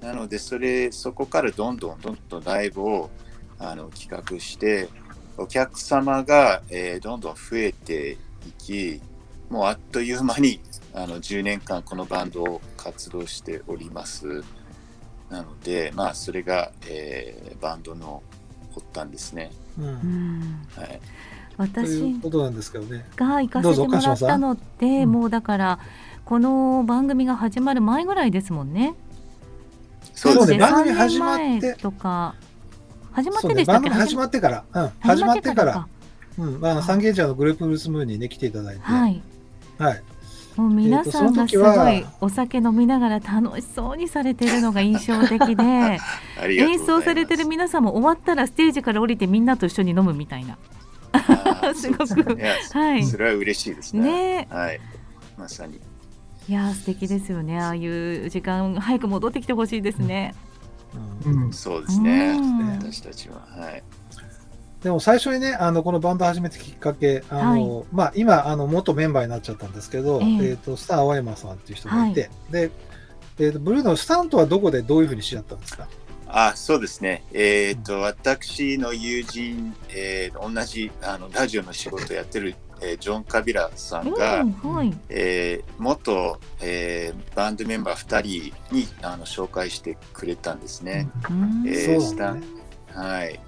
[0.00, 3.10] なのでそれそこからどんどんどんどんライブを
[3.58, 4.88] あの企画して
[5.36, 8.12] お客様が、えーどんどん増えて
[8.46, 9.00] いき
[9.48, 10.60] もうあっという間に
[10.94, 14.44] あの10年間このバンドを活動しております。
[15.30, 18.22] なので、まあ、それが、えーバンドの
[18.74, 19.50] 発端ですね。
[19.78, 19.84] うん。
[19.86, 20.66] うん。
[20.76, 20.84] は
[21.66, 23.06] い、という私ことなんですけどね。
[23.16, 25.12] が行かせてもらったのってうん。
[25.12, 25.78] もうだから
[26.24, 28.94] この番組が始まる前ぐらいですもんね。
[30.14, 30.58] そうですね。
[30.58, 31.42] 番組始まって。
[31.42, 32.34] 3年前とか
[33.12, 33.88] 始まってでしたっけ？
[33.88, 35.88] 番組始まってから、うん、始まってから、か。
[36.38, 39.22] うん、まあサンゲージャーのグループブルースムーンにね、来ていただいて、はい。
[39.78, 40.02] はい。
[40.56, 45.64] もう皆さんがすごいはお酒飲みながら楽しそうにされているのが印象的で
[46.42, 50.58] 演奏されてる皆さんも終わったらステージから降りてみんなと一緒に飲むみたいな。
[51.74, 54.02] すごくねはいそれは嬉しいですね。
[54.02, 54.80] ねはい。
[55.36, 55.80] まさに。
[56.48, 60.34] いやー素敵ですよねああいう時間早く戻ってきてほしいですね。
[61.24, 61.52] うんうん。
[61.52, 63.82] そうですねうん私たちははい
[64.82, 72.70] でも最初にね、あのこのバンド始めたきっかけ、あのまあ、今あの、元メンバーになっちゃったんですけど、えええーとスター青山さんっていう人がいて、で
[73.38, 75.86] えーとブルーのスタントはどこでどういうふうに知り合ったんですか？
[76.34, 77.22] あそうですね。
[77.32, 84.92] えっ、と、私の友人、えー同じあのラジオの仕事やってる、えージョン・カビラさんが、うんはい。
[85.10, 91.08] えー元、えーバンドメンバー2人にあの紹介してくれたんですね。
[91.30, 92.52] うんえーそうなんだね。
[92.94, 93.38] はい。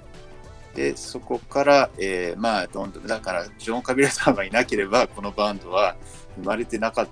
[0.74, 5.96] で、そこから、えーまあ、どんどん、だから、ジョン・カビラさんがいなければ、このバンドは
[6.36, 7.08] 生まれてなかっ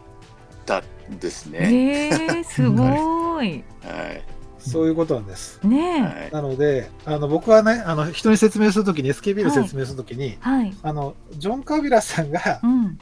[0.67, 2.09] たんですね。
[2.11, 3.65] えー、すごい。
[3.83, 4.23] はい。
[4.59, 5.61] そういうことなんです。
[5.65, 6.31] ね。
[6.33, 10.73] なので、あの僕はね、あの人に説明するときに、SKB の説明するときに、はい。
[10.83, 12.99] あのジョン・カビラさんが、うん。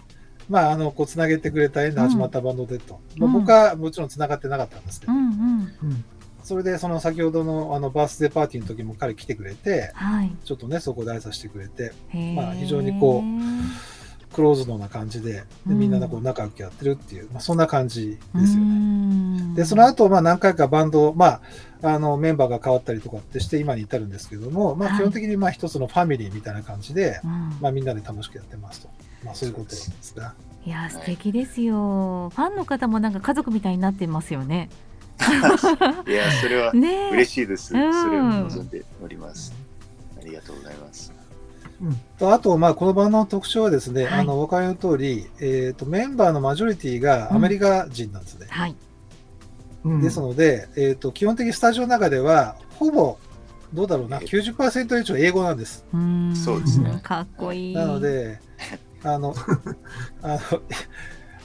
[0.48, 6.04] まあ、あのこうつなげてくれた縁で始まったバンドでと、うんまあ僕はもちろんつながってなかったんですけど、うんうん。
[6.40, 10.32] うんそれでその先ほどのあのバースデーパーティーの時も彼来てくれて、はい。
[10.44, 11.92] ちょっとね、そこで挨拶してくれて、
[12.34, 13.22] まあ非常にこ
[14.32, 18.70] クローズドな感じで、でうんみんなでこう仲良くやってるっていう、まあ、そんな感じうですよね。
[18.70, 21.40] んで、その後、まあ何回かバンド、まあ、
[21.82, 28.88] あのメンバーが変わったりとかってして今に至るんですけども、まあはい基本的にまあ一つのファミリーみたいな感じで、うんまあみんなで楽しくやってますと。
[29.24, 30.34] まあそういうことなんですが。
[30.64, 32.30] いや素敵ですよ。
[32.34, 34.68] ファンの方もなんか家族みたいになってますよね。
[36.06, 36.72] いや、それは。
[36.72, 37.68] 嬉しいです。
[37.68, 39.52] それうんを望んでおります。
[40.18, 41.12] ありがとうございます。
[42.18, 48.46] とあと、まあ、このバンドの特徴はですね、はいあの、お分かりの通り、えっ、と、メンバーのマジョリティがアメリカ人なんですね。
[48.50, 48.76] はい。
[49.84, 53.16] うんですので、えっ、と、基本的にスタジオの中では、ほぼ、
[53.72, 55.84] どうだろうな、え90%以上英語なんです。
[55.94, 57.74] うんそうですねかっこいい。
[57.74, 58.40] なので、
[59.02, 59.34] あの、
[60.22, 60.38] あの、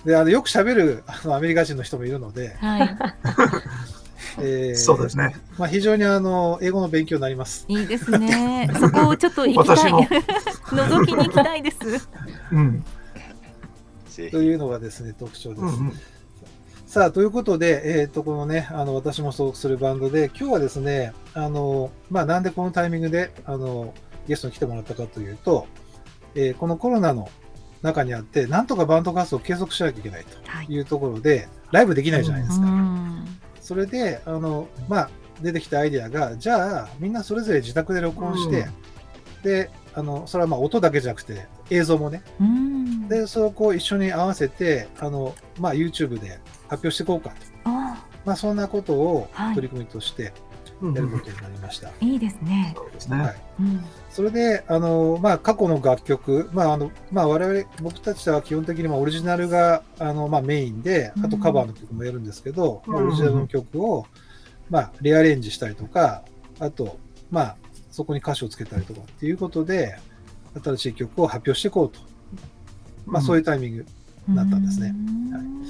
[0.06, 2.98] で、あの、よく喋るあのアメリカ人の人もいるので、はい。
[4.40, 5.36] えーそうですね。
[5.58, 7.66] まあ、非常にあの、英語の勉強になります。
[7.68, 8.70] いいですね。
[8.80, 9.78] そこをちょっと行きたい。
[9.78, 10.02] 私も
[10.84, 11.78] 覗きに行きたいです。
[12.52, 12.84] うん。
[14.10, 15.62] ぜというのがですね、特徴です。
[15.62, 15.94] うんうん
[16.88, 23.94] さあ、ということで、えっ、と、このね、あの、私も所属するバンドで、今日はですね、あの、まあ、なんでこのタイミングで、あの、
[24.30, 25.68] ゲストに来てもらったかというと、
[26.36, 27.28] えーこのコロナの
[27.86, 30.72] 中にあって、なんとかバンド活動を継続しなきゃいけないはいと。
[30.74, 32.68] いうところで、ライブできないじゃないですうか。
[32.70, 33.26] ん
[33.62, 35.10] それで、あの、まあ、
[35.42, 38.68] 出てきたアイデアが、じゃあ、みんなそれぞれ自宅で録音して、
[39.44, 43.08] で、あの、それはまあ音だけじゃなくて、映像もね、うん。
[43.08, 47.36] で、そこう一緒に合わせて、あの、まあ、YouTube で発表していこうかと。
[47.66, 50.45] あまあ、そんなことをはい取り組みとしてうん
[50.82, 51.92] やることになりました。
[52.02, 52.74] いいですね。
[52.76, 53.18] そうですね。
[53.18, 53.36] はい。
[53.60, 53.86] うん。
[54.10, 64.06] それで、あの、まあ、過去の楽曲、まあ、あの、まあ、我々、僕たちは基本的にまあオリジナルが、あの、まあ、メインで、あとカバーの曲もやるんですけど、うんまあ、オリジナルの曲を、
[64.70, 66.24] まあ、リアレンジしたりとか、
[66.60, 66.98] あと、
[67.32, 67.58] まあ、
[67.92, 69.98] そこに歌詞をつけたりとかっていうことで、
[70.64, 72.00] 新しい曲を発表していこうと。
[73.06, 73.86] まあ、そういうタイミング。
[74.28, 75.66] なったんですねうん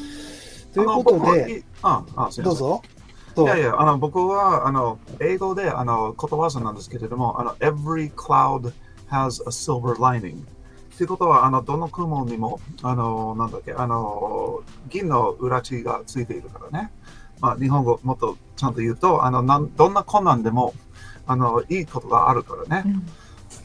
[0.73, 2.81] ということで、ああどうぞ。
[3.35, 8.71] どういやいや、あの僕はあの英語であのことわざなんですけれども、あの Every cloud
[9.09, 10.37] has a silver lining。
[10.97, 16.91] ということは、あのどの雲にも、あのなんだっけ、あの銀の裏地がついているからね。
[17.41, 20.73] まあ、日本語もっとちゃんと言うと、あのなんどんな困難でも
[21.27, 22.83] あのいいことがあるからね。
[22.85, 23.07] うん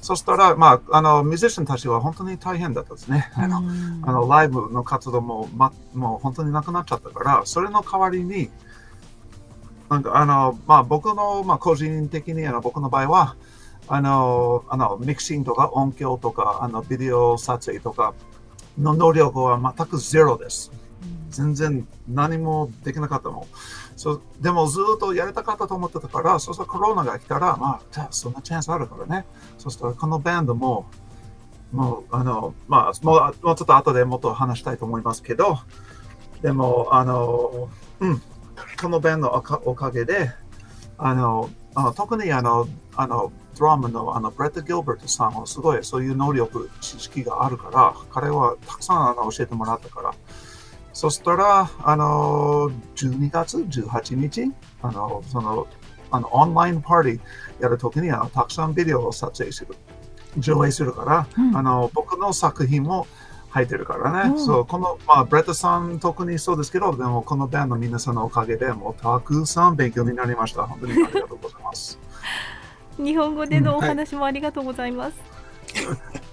[0.02, 3.30] そしたら、まあ、あのミュージシャンたちは本当に大変だったですね。
[3.34, 8.50] あのうんあのライブの活動も,、ま、もう本当になくなっちゃったから、それの代わりに、
[9.90, 13.36] なんかあの、まあ、僕の、まあ、個人的にあの僕の場合は、
[13.88, 18.14] あの、あのミキシングとか音響とか、あのビデオ撮影とか
[18.78, 20.70] の能力は全くゼロです。
[21.30, 23.44] 全然何もできなかったもん。
[23.96, 29.26] そうでもずっとやりたかったと思ってたから、そしたらコロナが来たら、まあ、じゃあそんなチャンスあるからね。
[29.58, 30.86] そしたらこのバンドも、
[31.72, 35.58] もう、あの、まあ、もうもうちょっと後でもっと話したいと思いますけど、
[36.42, 37.68] でも、あの、
[38.00, 38.22] うん、
[38.80, 40.30] このバンドのおかおかげで、
[40.98, 50.14] あの、あの特にあの、あの、ドラムのあのブレット・ギルバートさんはすごいそういう能力、知識があるから、彼はたくさんあの教えてもらったから、
[50.92, 55.66] そしたら、あの、12月18日、あの、その、
[56.10, 59.74] あの、オンラインパーティーやるときにあの、たくさんビデオを撮影する、
[60.38, 61.56] 上映するから、うん。
[61.56, 63.06] あの、僕の作品も
[63.50, 64.30] 入ってるからね。
[64.30, 70.62] うんそう、この、まあ、ブレッドさん特にそうですけど、でもこのバンドの皆さんのおかげで、もうたくさん勉強になりました。
[70.62, 71.98] 本当にありがとうございます。
[72.96, 75.16] 日本語でのお話もありがとうございます。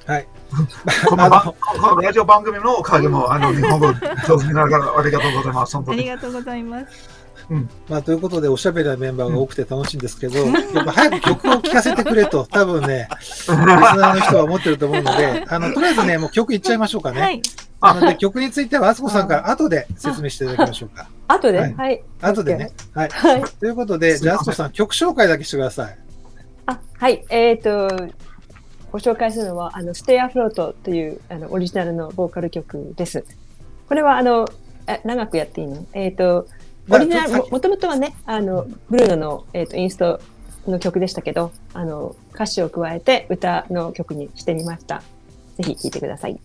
[0.05, 0.27] はい。
[1.09, 5.75] この番このラジオ番組のおかげも、あの、日本語上手になるからありがとうございます。
[5.75, 5.99] 本当に。
[5.99, 7.16] ありがとうございます。
[7.49, 17.21] うんまあ、ということで、おしゃべりなメンバーが多くて楽しいんですけど、やっぱ早く曲を聴かせてくれと、 多分ね、リスナーの人は思ってると思うので、 あの、とりあえずね、もう曲いっちゃいましょうかね。
[17.21, 17.41] はい。
[17.81, 21.07] なので、曲については、あつこさんから後で説明していただきましょうか。
[21.27, 21.99] 後で、ははいい。
[22.21, 22.71] 後でね。
[22.93, 23.09] はい。
[23.09, 23.43] はい。
[23.59, 25.97] ということで、じゃあ、あつこさん、曲紹介だけしてください。
[26.65, 27.23] あ、はい。
[27.29, 27.87] えっ、と、
[28.91, 33.23] ご紹介するのは、あの、Stay Afloat という、あの、オリジナルのボーカル曲です。
[33.87, 34.49] これは、あの、
[34.87, 35.85] え長くやっていいの？
[35.93, 36.47] えっ、と、
[36.89, 40.19] オリジナル、まあももともとはね、あの、ブルーノの、えっ、と、インスト
[40.67, 45.01] の曲でしたけど、あの、歌詞を加えて歌の曲にしてみました。
[45.55, 46.39] ぜひ聴いてください。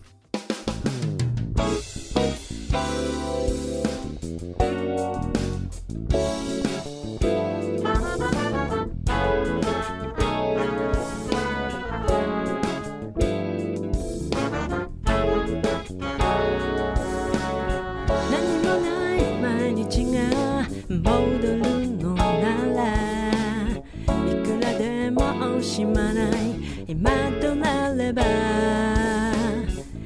[21.01, 21.09] 戻
[21.41, 21.57] る
[21.97, 22.21] のな
[22.75, 22.81] ら
[23.71, 25.21] いくらでも
[25.57, 26.31] 惜しまない。
[26.87, 27.09] 今
[27.41, 28.21] となれば。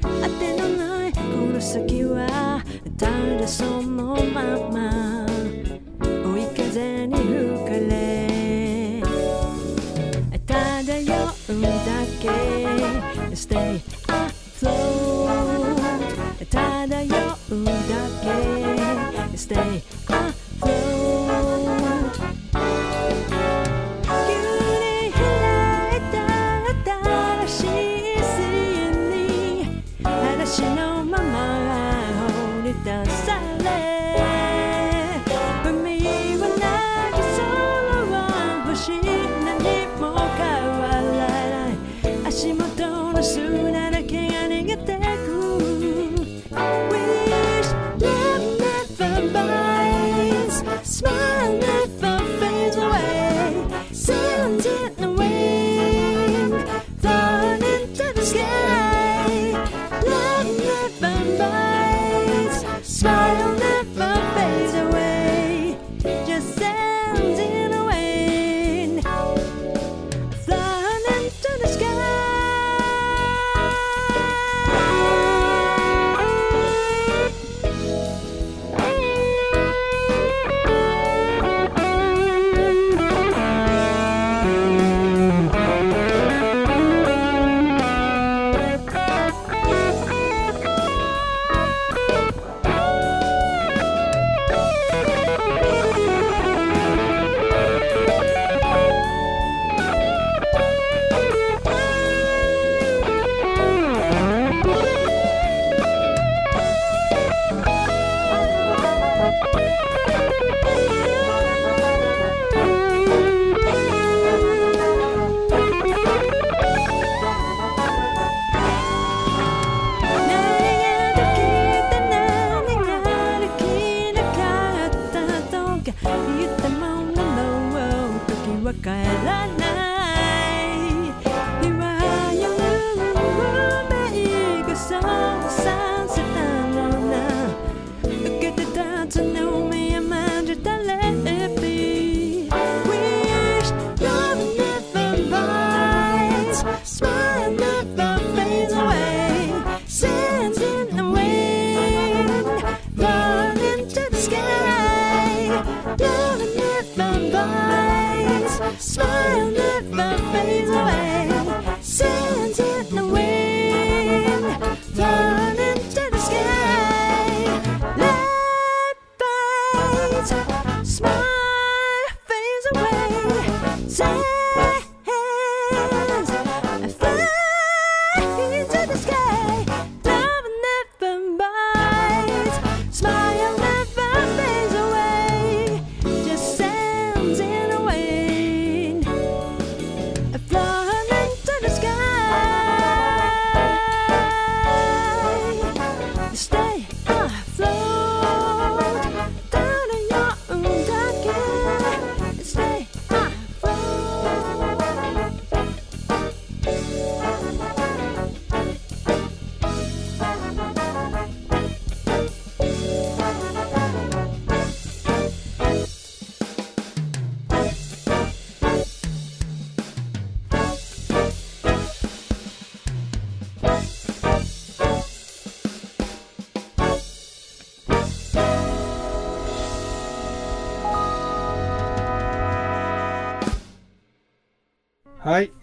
[0.00, 1.18] 当てのないこ
[1.52, 2.64] の先は
[2.96, 5.26] ただそのまま。
[6.00, 9.02] 追い風に吹かれ。
[10.46, 10.48] 漂
[11.48, 11.68] うだ
[12.18, 12.24] け。
[13.34, 15.28] Stay afloat
[16.50, 16.56] 漂
[17.50, 17.72] うだ
[18.22, 18.26] け。
[19.36, 20.17] Stay afloat
[20.60, 21.27] 急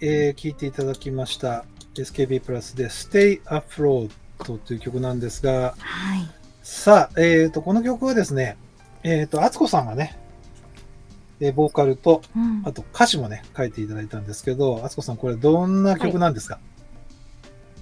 [0.08, 1.66] えー、聞いていただきました。
[1.96, 6.30] SKB プラスで Stay Afloat という曲なんですが、はい。
[6.62, 8.56] さあ、えー、と、この曲はですね、
[9.02, 10.16] えー、と、敦子さんがね、
[11.40, 16.60] えーボーカルと、うんあと歌詞もね、書いていただいたんですけど、敦子さん、これどんな曲なんですか、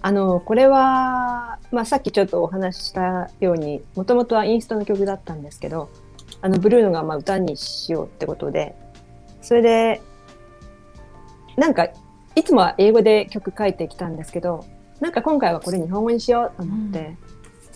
[0.02, 5.90] あの、これは、まあ、さっきちょっとお話ししたように、もともとはインストの曲だったんですけど、
[6.42, 8.76] あの、ブルーノがまあ歌にしようってことで、
[9.42, 10.02] それで、
[11.58, 11.90] なんか、
[12.36, 14.66] いつもは英語で曲書いてきたんですけど、
[15.00, 17.18] なんか今回はこれ日本語にしようと思って、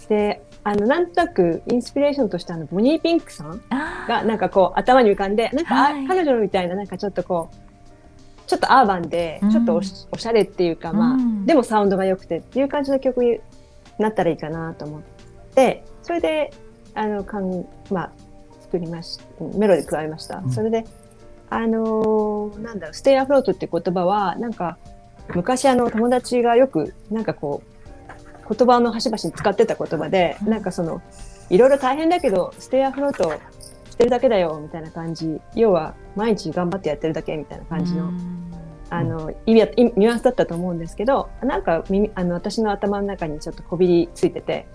[0.09, 3.61] で、あの、なんとなくインスピレーションとしてあの、ボニーピンクさん
[4.07, 6.07] がなんかこう頭に浮かんで、なんか、あはい。
[6.07, 11.45] 彼女みたいななんかちょっとこう、ちょっとアーバンでうん、ちょっとおし,、おしゃれっていうか、まあ、うん。
[11.45, 13.39] でもサウンドが良くてっていう感じの曲に
[13.99, 15.01] なったらいいかなと思っ
[15.53, 16.53] て、それで、
[16.93, 18.11] あの、かんまあ、
[18.61, 19.19] 作りまし
[19.55, 20.37] メロディー加えました。
[20.37, 20.51] うん。
[20.51, 20.85] それで、
[21.49, 24.77] あのーなんだろう、 stay afloatって言葉は、なんか、
[25.33, 27.61] 昔あの友達がよく、なんかこ
[28.49, 31.01] う、言葉の端々に使ってた言葉で、うんなんかその、
[31.49, 33.31] いろいろ大変だけど、 stay afloat
[33.89, 35.39] してるだけだよ、みたいな感じ。
[35.55, 38.47] 要は、毎日頑張ってやってるだけ、みたいな感じの、うん
[38.89, 44.67] あの、意味ニュアンスだったと思うんですけど、なんか耳、あの、私の頭の中にちょっとこびりついてて、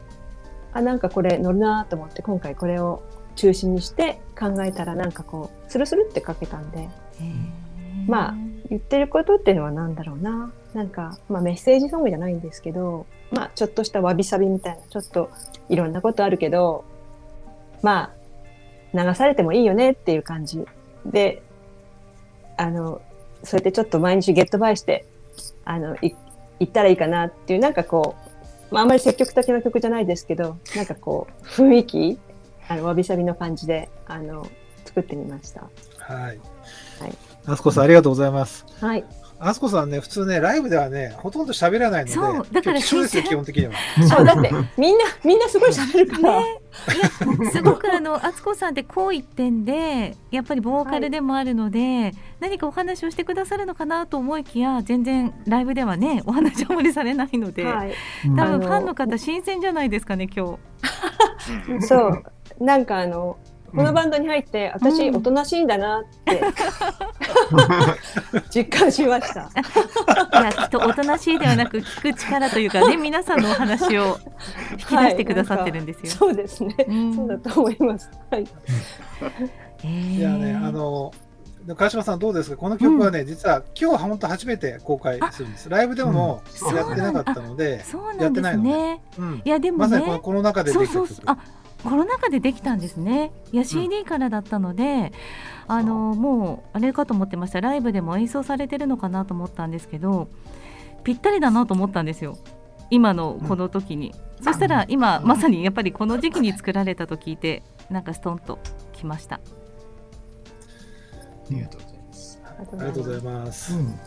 [0.73, 3.03] あ、なんかこれ乗るなと思って、今回これを
[3.37, 6.89] 中心にして考えたら、なんかこう、スルスルって書けたんで、
[8.07, 8.35] まあ
[8.69, 10.53] 言ってることっていうのは何だろうな。
[10.75, 15.31] なんか、まあメッセージソングじゃないんですけど、まあちょっとしたわびさびみたいな、ちょっと
[15.69, 16.85] いろんなことあるけど、
[17.83, 18.13] ま
[18.95, 20.65] あ流されてもいいよねっていう感じ。
[21.07, 21.43] で、
[22.57, 23.01] あの、
[23.43, 25.05] そうやってちょっと毎日ゲットバイして、
[25.65, 26.15] あの、い
[26.61, 28.15] 行ったらいいかなっていう、なんかこ
[28.71, 32.19] う、まああんまり積極的な曲じゃないですけど、なんかこう、雰囲気、
[32.69, 34.47] あの、わびさびの感じで、あの、
[34.85, 35.63] 作ってみました。
[35.99, 36.21] はい。
[36.25, 36.39] はい。
[37.47, 38.65] あすこさん、ありがとうございます。
[38.81, 39.05] はい。
[39.45, 43.73] あすこさんね、普通ね、ライブではね、ほとんど喋らないので、そうだから今日貴重ですよ、基本的には。
[44.09, 46.41] そう、だって、みんな、 みんなすごい喋るから。
[46.41, 46.61] ね
[47.53, 57.95] すごくあの敦子さんってこう一点でやっぱりボーカルでもあるので、何かお話をしてくださるのかなと思いきや全然ライブではねお話あまりされないので、はい。
[58.25, 60.59] 多分ファンの方新鮮じゃないですかね今日。
[61.81, 62.25] そう。
[62.61, 63.37] なんかあの、
[63.75, 66.43] このバンドに入って、私、うんおとなしいんだなって、
[68.55, 69.41] 実感しました。
[69.41, 74.19] いやきっとおとなしいではなく聞く力というかね 皆さんのお話を
[74.73, 76.11] 引き出してくださってるんですよ。
[76.11, 76.75] そうですね。
[76.87, 78.11] うんそうだと思います。
[78.31, 78.47] はい。
[79.85, 81.11] へーいやね、あの、
[81.77, 82.57] 川島さんどうですか？
[82.57, 85.69] この曲はね、実は今日は本当初めて公開するんです。
[85.69, 86.43] ライブでも
[86.75, 89.03] やってなかったので、そうなんですやってないのね。
[89.19, 89.43] うん。
[89.45, 89.83] いやでもね。
[89.85, 91.07] まさにこのコロナ禍ででそうきた曲。
[91.09, 91.39] そうそうあ
[91.85, 93.33] コロナ禍でできたんですね。
[93.53, 95.13] いや CD からだったので、
[95.67, 97.61] あのもうあれかと思ってました。
[97.61, 100.29] ライブでも演奏されてるのかなと思ったんですけど
[101.05, 102.39] ぴったりだなと思ったんですよ。
[102.91, 108.59] 今のこの時に、そしたら今まさにやっぱりこの時期に作られたと聞いてなんかストンと
[108.93, 109.37] きました。
[109.37, 109.41] あ
[111.57, 112.43] りがとうございます。
[112.45, 113.75] あありがとうございます。
[113.75, 113.99] うん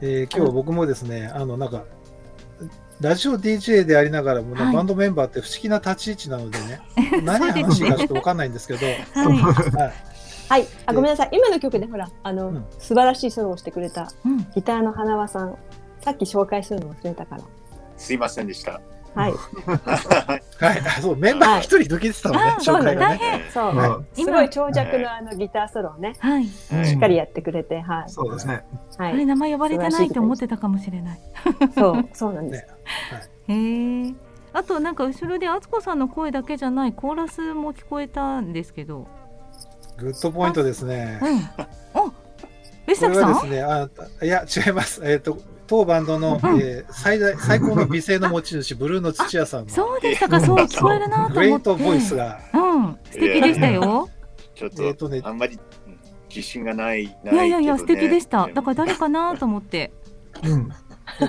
[0.00, 1.84] えー今日は僕もですね、あの、なんか、
[3.00, 6.80] ラジオ DJ でありながらもね、はいバンドメンバーって不思議な立ち位置なのでね、
[7.22, 9.92] 何話かちょっと分かんないんですけど、 はい、はい、
[10.48, 10.66] はい。
[10.86, 11.28] あ、ごめんなさい。
[11.32, 15.56] 今の曲でほら、あの、うん素晴らしいソロをしてくれたうん、ギターの花輪さん。
[16.00, 17.42] さっき紹介するの忘れたから。
[17.96, 18.80] すいませんでした。
[19.20, 19.32] はい。
[20.64, 23.18] はい、あそう、メンバー一人抜けてたのね、あ紹介が大ね。
[23.18, 23.76] 変そう。
[23.76, 28.10] はすごい長尺のあのギターソロをね、はいうんしっかりやってくれて、はい。
[28.10, 28.64] そうですね。
[28.96, 29.26] はあれい。
[29.26, 31.20] 名前呼ばれてないって思ってたかもしれない
[31.74, 32.66] そう、そうなんです。
[33.48, 34.14] へえ
[34.52, 39.06] あとなんか後ろで敦子さんの声だけじゃないコーラスも聞こえたんですけど
[39.98, 41.28] グッドポイントですねう。
[42.00, 42.12] んお
[42.86, 43.12] えこさん？
[43.12, 43.88] れはですね、あ
[44.24, 45.00] いや、違います。
[45.04, 45.36] えっ、と、
[45.68, 46.60] 当バンドの、うん。
[46.60, 50.40] えー最大、最高の美声の持ち主、ブルーの土屋さんの、そうでしたか。
[50.40, 51.34] そう聞こえるなと思って。
[51.34, 52.98] グレートボイスが、うん。
[53.04, 54.08] 素敵でしたよ。
[54.54, 55.98] ちょっえっ、とと、ね、あんまりうん
[56.28, 57.04] 自信がない。
[57.04, 58.46] いやいやいや素敵でした。
[58.54, 59.92] だらから誰かなと思って。
[60.44, 60.68] うん。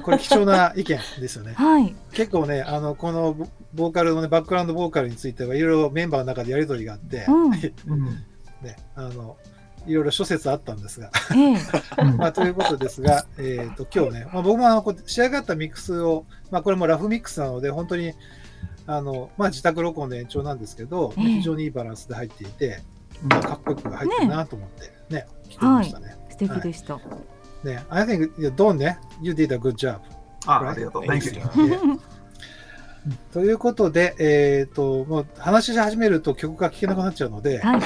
[0.03, 1.53] これ貴重な意見ですよね。
[1.53, 1.95] はい。
[2.11, 7.51] 結構ね、あの、このボボーカルのね、バックグラウンドボーカルについてはいろいろメンバーの中でやりとりがあって、うん。
[7.51, 8.07] ね、 うん。
[8.95, 9.37] あの、
[9.89, 18.13] いろいろ諸説あったんですが、ええ まあ、ということですが、えっ、と、今日ね、まあ、僕もあの、こう仕上がったミックスを、まあ、これもラフミックスなので、本当に、
[18.85, 22.81] あの、まあ、自宅録音の延長なんですけど、ええ非常にいいバランスで入っていて、
[23.23, 26.15] まあ、かっこよく入ってるなと思ってね、聞いてましたね。
[26.29, 26.99] 素敵でした、
[27.63, 29.99] ね、I think, yeah, Don ね、you did a good job.
[30.45, 31.03] あ、ありがとう。
[31.03, 31.35] Thank
[31.65, 31.99] you.
[33.33, 37.81] ということで、えっ、と、もう話し始めると曲が聴けなくなっちゃうので、はい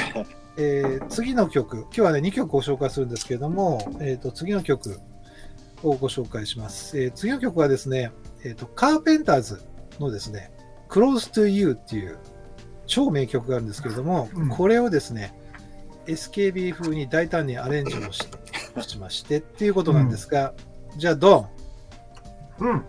[0.57, 4.99] えー次の曲、今日はね、2曲ご紹介するんですけれども、えっ、と、次の曲、
[5.83, 6.99] をご紹介します。
[6.99, 8.11] えー次の曲はですね、
[8.43, 9.61] えっ、と、カーペンターズ
[9.99, 10.51] のですね、
[10.89, 12.17] Close to You っていう
[12.85, 15.33] 超名曲があるんですけれども、うんこれをですね、
[16.05, 18.27] SKB 風に大胆にアレンジをし
[18.81, 20.53] しましてっていうことなんですが、
[20.97, 21.49] じゃあ、ドン。
[22.59, 22.85] うん。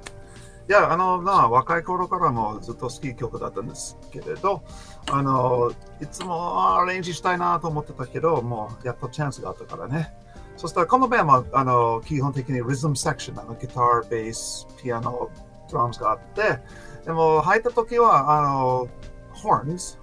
[0.69, 4.63] いや、あの、な、若い頃からもずっと好き曲だったんですけれど、
[5.11, 10.13] あの、いつもアレンジしたいなと思ってたけど、もうやっとチャンスがあったからね。
[10.57, 15.31] そしたら、このベンは、あの、基本的にリズムセクション、あの、ギター、ベース、ピアノ、
[15.71, 16.61] ドラムスがあって、
[17.05, 18.89] でも入った時は、あの、
[19.33, 19.99] ホーンズ、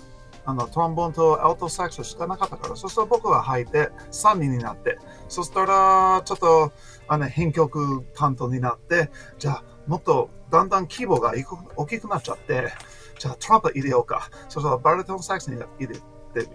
[0.45, 4.97] あの、トロンボンとアルトサックスしかなかったから、そしたら僕は入って3人になって、
[5.29, 6.71] そしたら、ちょっと、
[7.07, 11.33] あの、編曲担当になって、じゃあ、もっとだんだん規模が
[11.75, 12.71] 大きくなっちゃって、
[13.21, 14.31] じゃあトランプ入れようか。
[14.49, 16.49] そしたらバルトンサックスに入れて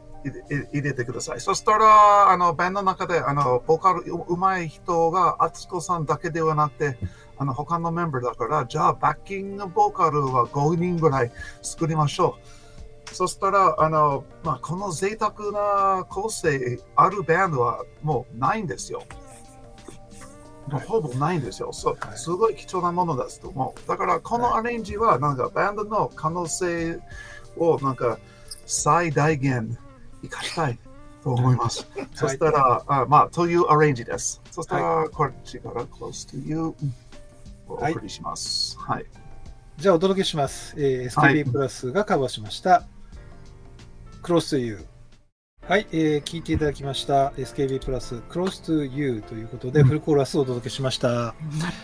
[0.72, 1.40] 入れてください。
[1.40, 6.98] そしたら、あの、バンドの中で、あの、ボーカルううまい人が、アツコさんだけではなくて、
[7.38, 11.30] あの、他のメンバーだから、じゃあ、バッキングボーカルは5人ぐらい
[11.62, 12.36] 作りましょ
[13.12, 13.14] う。
[13.14, 19.04] そしたら、あの、まあ、この贅沢な構成あるバンドはもうないんですよ。
[20.68, 21.72] もうほぼないんですよ。
[21.72, 23.88] そうはいすごい貴重なものですと思う。
[23.88, 27.00] だから、このアレンジは、なんか、バンドの可能性
[27.56, 28.18] を、なんか、
[28.66, 29.78] 最大限
[30.22, 30.78] 生かしたい
[31.22, 31.86] と思います。
[32.14, 34.40] そしたら、あまあ、というアレンジです。
[34.50, 36.74] そしたら、こっちから close to you を
[37.68, 38.76] おはい送りします。
[38.78, 39.06] はい。
[39.76, 40.74] じゃあお届けします。
[40.78, 42.84] えーはい SKB プラスがカバーしました。
[44.22, 44.95] Close to You。
[45.68, 47.30] はい、えー聞いていただきました。
[47.30, 51.34] SKB プラス Close to You ということで、うんフルコーラスをお届けしました。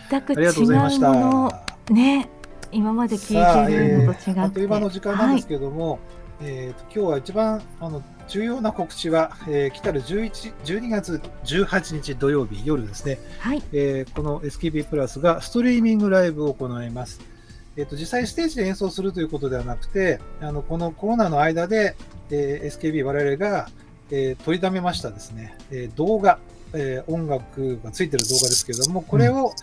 [0.09, 1.09] 全く違ありがとうございました。
[1.09, 1.51] うもの
[1.93, 2.29] ね
[2.71, 5.99] 今まで聞いてるのと違って、えーあっという間の時間なんですけれども、
[6.41, 17.32] えーと今日は一番あの重要な告知は、えー来たる11 12月18日土曜日夜ですね、はい、はい、えーこの SKB プラスがストリーミングライブを行います。
[17.75, 21.95] えー、と実際ステージで演奏するということではなくて、あのこのコロナの間で、
[22.29, 23.69] えー SKB 我々が、
[24.11, 26.39] えー取りためましたですね、えー動画、
[26.73, 29.53] えー音楽がついてる動画ですけれども、これを、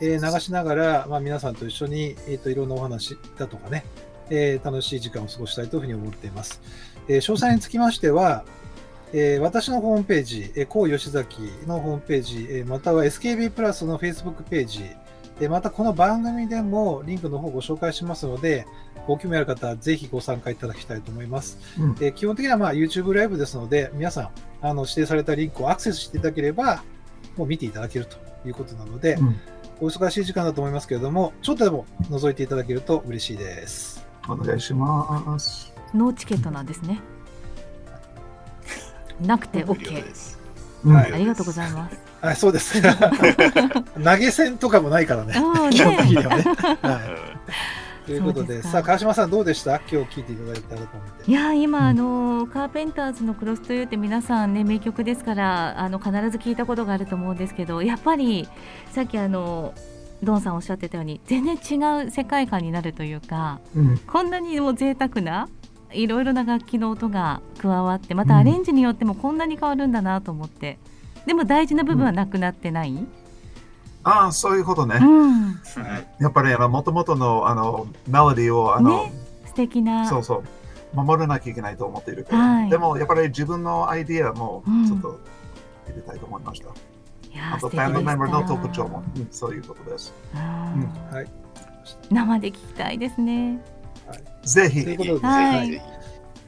[0.00, 3.84] えー流しながら、まあ、皆さんと一緒に、えー、といろんなお話だとかね、
[4.30, 6.60] えー楽しい時間を過ごしたいというふうに思っています。
[7.08, 8.44] えー詳細につきましては、
[9.12, 14.84] えー私のホームページ、えー、こう吉崎のホームページ、えーまたは SKB プラスの Facebook ページ、
[15.40, 18.66] でまたこの番組でもリンクの方をご紹介しますので、
[19.06, 21.58] ご興味ある方はぜひご参加いただきたいと思います。
[21.78, 24.28] うんえー基本的にはまあ YouTube ライブですので、皆さん
[24.60, 26.84] あの指定されたリンクをアクセスしていただければ、
[27.36, 29.40] もう見ていただけるということなので、うん
[29.82, 34.06] お忙しい時間だと思いますけれども、ちょっとでも覗いていただけると嬉しいです。
[34.28, 35.72] お願いします。
[35.94, 37.00] ノーチケットなんですね。
[39.22, 40.04] なくて OK
[40.84, 42.09] はいありがとうございます。
[42.22, 42.80] あそうです。
[42.82, 45.34] 投げ銭とかもないからね。
[45.36, 46.44] ああ基本的にね、はね。
[46.44, 46.98] うは
[48.04, 49.76] い、ということで、さあ、川島さんどうでした？
[49.90, 50.76] 今日聞いていただいた。
[51.26, 58.48] いや今あのカーペンターズのクロスというって皆さんね名曲ですからあの必ず聞いたことがあると思うんですけどやっぱり
[58.90, 59.74] さっきあの
[60.22, 65.48] ドンさんおっしゃってたように全然違う世界観になるというかうんこんなにも贅沢な
[65.92, 70.78] いろいろな楽器の音が加わってまたアレンジによってもこんなに変わるんだなと思って、
[71.26, 73.06] でも大事な部分はなくなってない、
[74.02, 74.98] ああ、そういうことね。
[75.00, 75.60] うん、
[76.18, 79.12] やっぱりあの元々のあのメロディーをあの、ね
[79.46, 80.08] 素敵な。
[80.08, 80.44] そうそう
[80.94, 82.70] 守らなきゃいけないと思っているから、はい。
[82.70, 84.86] でもやっぱり自分のアイディアもうん。
[84.86, 85.20] ちょっと
[85.86, 86.66] 入れたいと思いました。
[86.66, 87.82] いやあと素敵でした。
[87.82, 90.14] バンドメンバーの特徴も、うんそういうことです。
[90.34, 90.40] うん。
[90.40, 91.26] はい。
[92.10, 93.60] 生で聞きたいですね。
[94.44, 94.84] ぜひ。
[94.84, 95.82] ということで、はい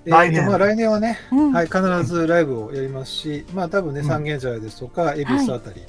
[0.05, 0.46] ぜひぜえー来年。
[0.46, 1.53] まあ、来年はね、うん。
[1.53, 4.07] はい、必ずライブをやりますし、まあ多分ね、うん。
[4.07, 5.82] 三軒茶屋ですとか、恵比寿あたり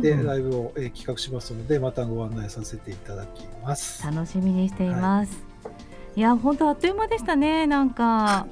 [0.00, 4.04] でうんライブを、えー企画しますので、またご案内させていただきます。
[4.04, 5.44] 楽しみにしています。
[6.14, 7.66] い、や本当あっという間でしたね。
[7.66, 8.46] なんか。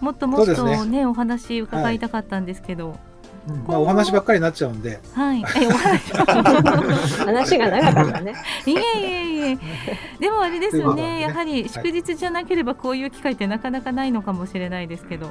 [0.00, 1.06] もっともっとそうですね。
[1.06, 2.96] お話伺いたかったんですけど、
[3.46, 5.44] うんまあ、お話ばっかりになっちゃうんで、はい。
[5.56, 6.12] えお話
[7.24, 8.34] 話が長かったね。
[8.66, 9.58] いえいえいえ。
[10.20, 11.02] でもあれですよね。
[11.02, 15.30] ねやはり祝日じゃなければこういう機会ってなかなかないのかもしれないですけど。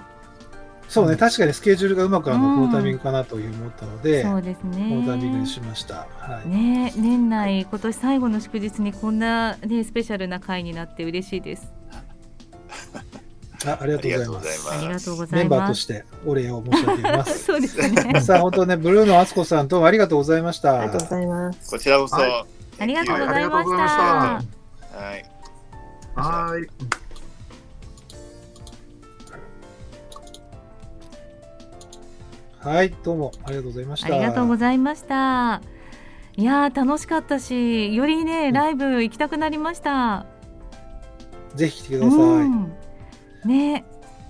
[0.90, 4.90] そうね、確かにスケジュールがうまくあの、うんこのタイミングかなという思ったので、そうですね。
[4.90, 6.08] このタイミングにしました。
[6.18, 6.50] はい。
[6.50, 11.77] ね年内今年最後の祝日にこんなねスペシャルな回になって嬉しいです。
[13.68, 14.72] あありがひとうございます。
[14.72, 15.70] ありがとうござメンバーいます。
[15.72, 17.40] としてお礼を申し上げます。
[17.44, 18.22] そうですね。
[18.22, 20.82] さあ、本当ね、ブルーのあつこさんどうもありがとうございました。
[20.82, 21.72] ありがとうございます。
[21.72, 22.16] こちらこそ。
[22.16, 22.46] は
[22.80, 23.98] ありがとうございましありがとうございました
[24.96, 24.98] た。
[24.98, 25.26] はい。
[26.16, 26.68] はい。
[32.60, 34.08] はい、どうもありがとうございました。
[34.08, 35.62] ありがとうございました。
[36.36, 40.26] いやー楽しかったしよりねライブ行きたくなりました。
[41.56, 42.20] ぜひ来てください。
[42.20, 42.87] うん
[43.46, 43.86] ね。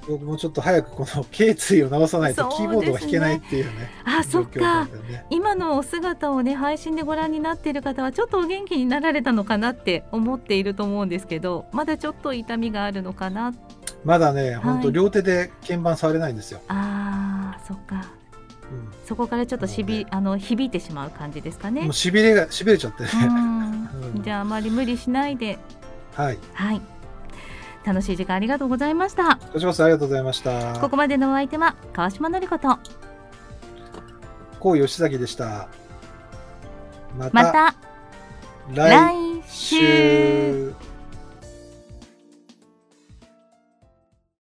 [0.08, 3.90] 僕もちょっと早くこの頸椎を直さないとキーボードが弾けないっていうね。
[4.06, 4.86] あそっか。
[4.86, 5.26] ね。
[5.30, 13.54] 今のお姿をね配信でご覧になっている方はちょっとお元気になられたのかなって思っていると思うんですけどまだちょっと痛みがあるのかな？
[14.06, 14.84] まだね、本はい。
[14.84, 16.62] 当両手で鍵盤触れないんですよ。
[16.70, 17.96] あーそっか。
[17.96, 18.02] うん。
[19.06, 21.82] そこからちょっとしび、もあの響いてしまう感じですかね。
[21.82, 21.94] もう。
[21.94, 23.10] しびれがしびれちゃってね。
[23.14, 23.90] うん。
[24.16, 24.24] うん。
[24.24, 25.60] じゃああまり無理しないで。
[26.16, 26.38] はい。
[26.54, 26.82] はい
[27.86, 30.80] 楽しい時間ありがとうございましたこちらこそありがとうございました。
[30.80, 32.78] ここまでのお相手は川島のりこと
[34.60, 35.70] こう吉崎でした。
[37.18, 37.76] またまた
[38.74, 40.87] 来来週週。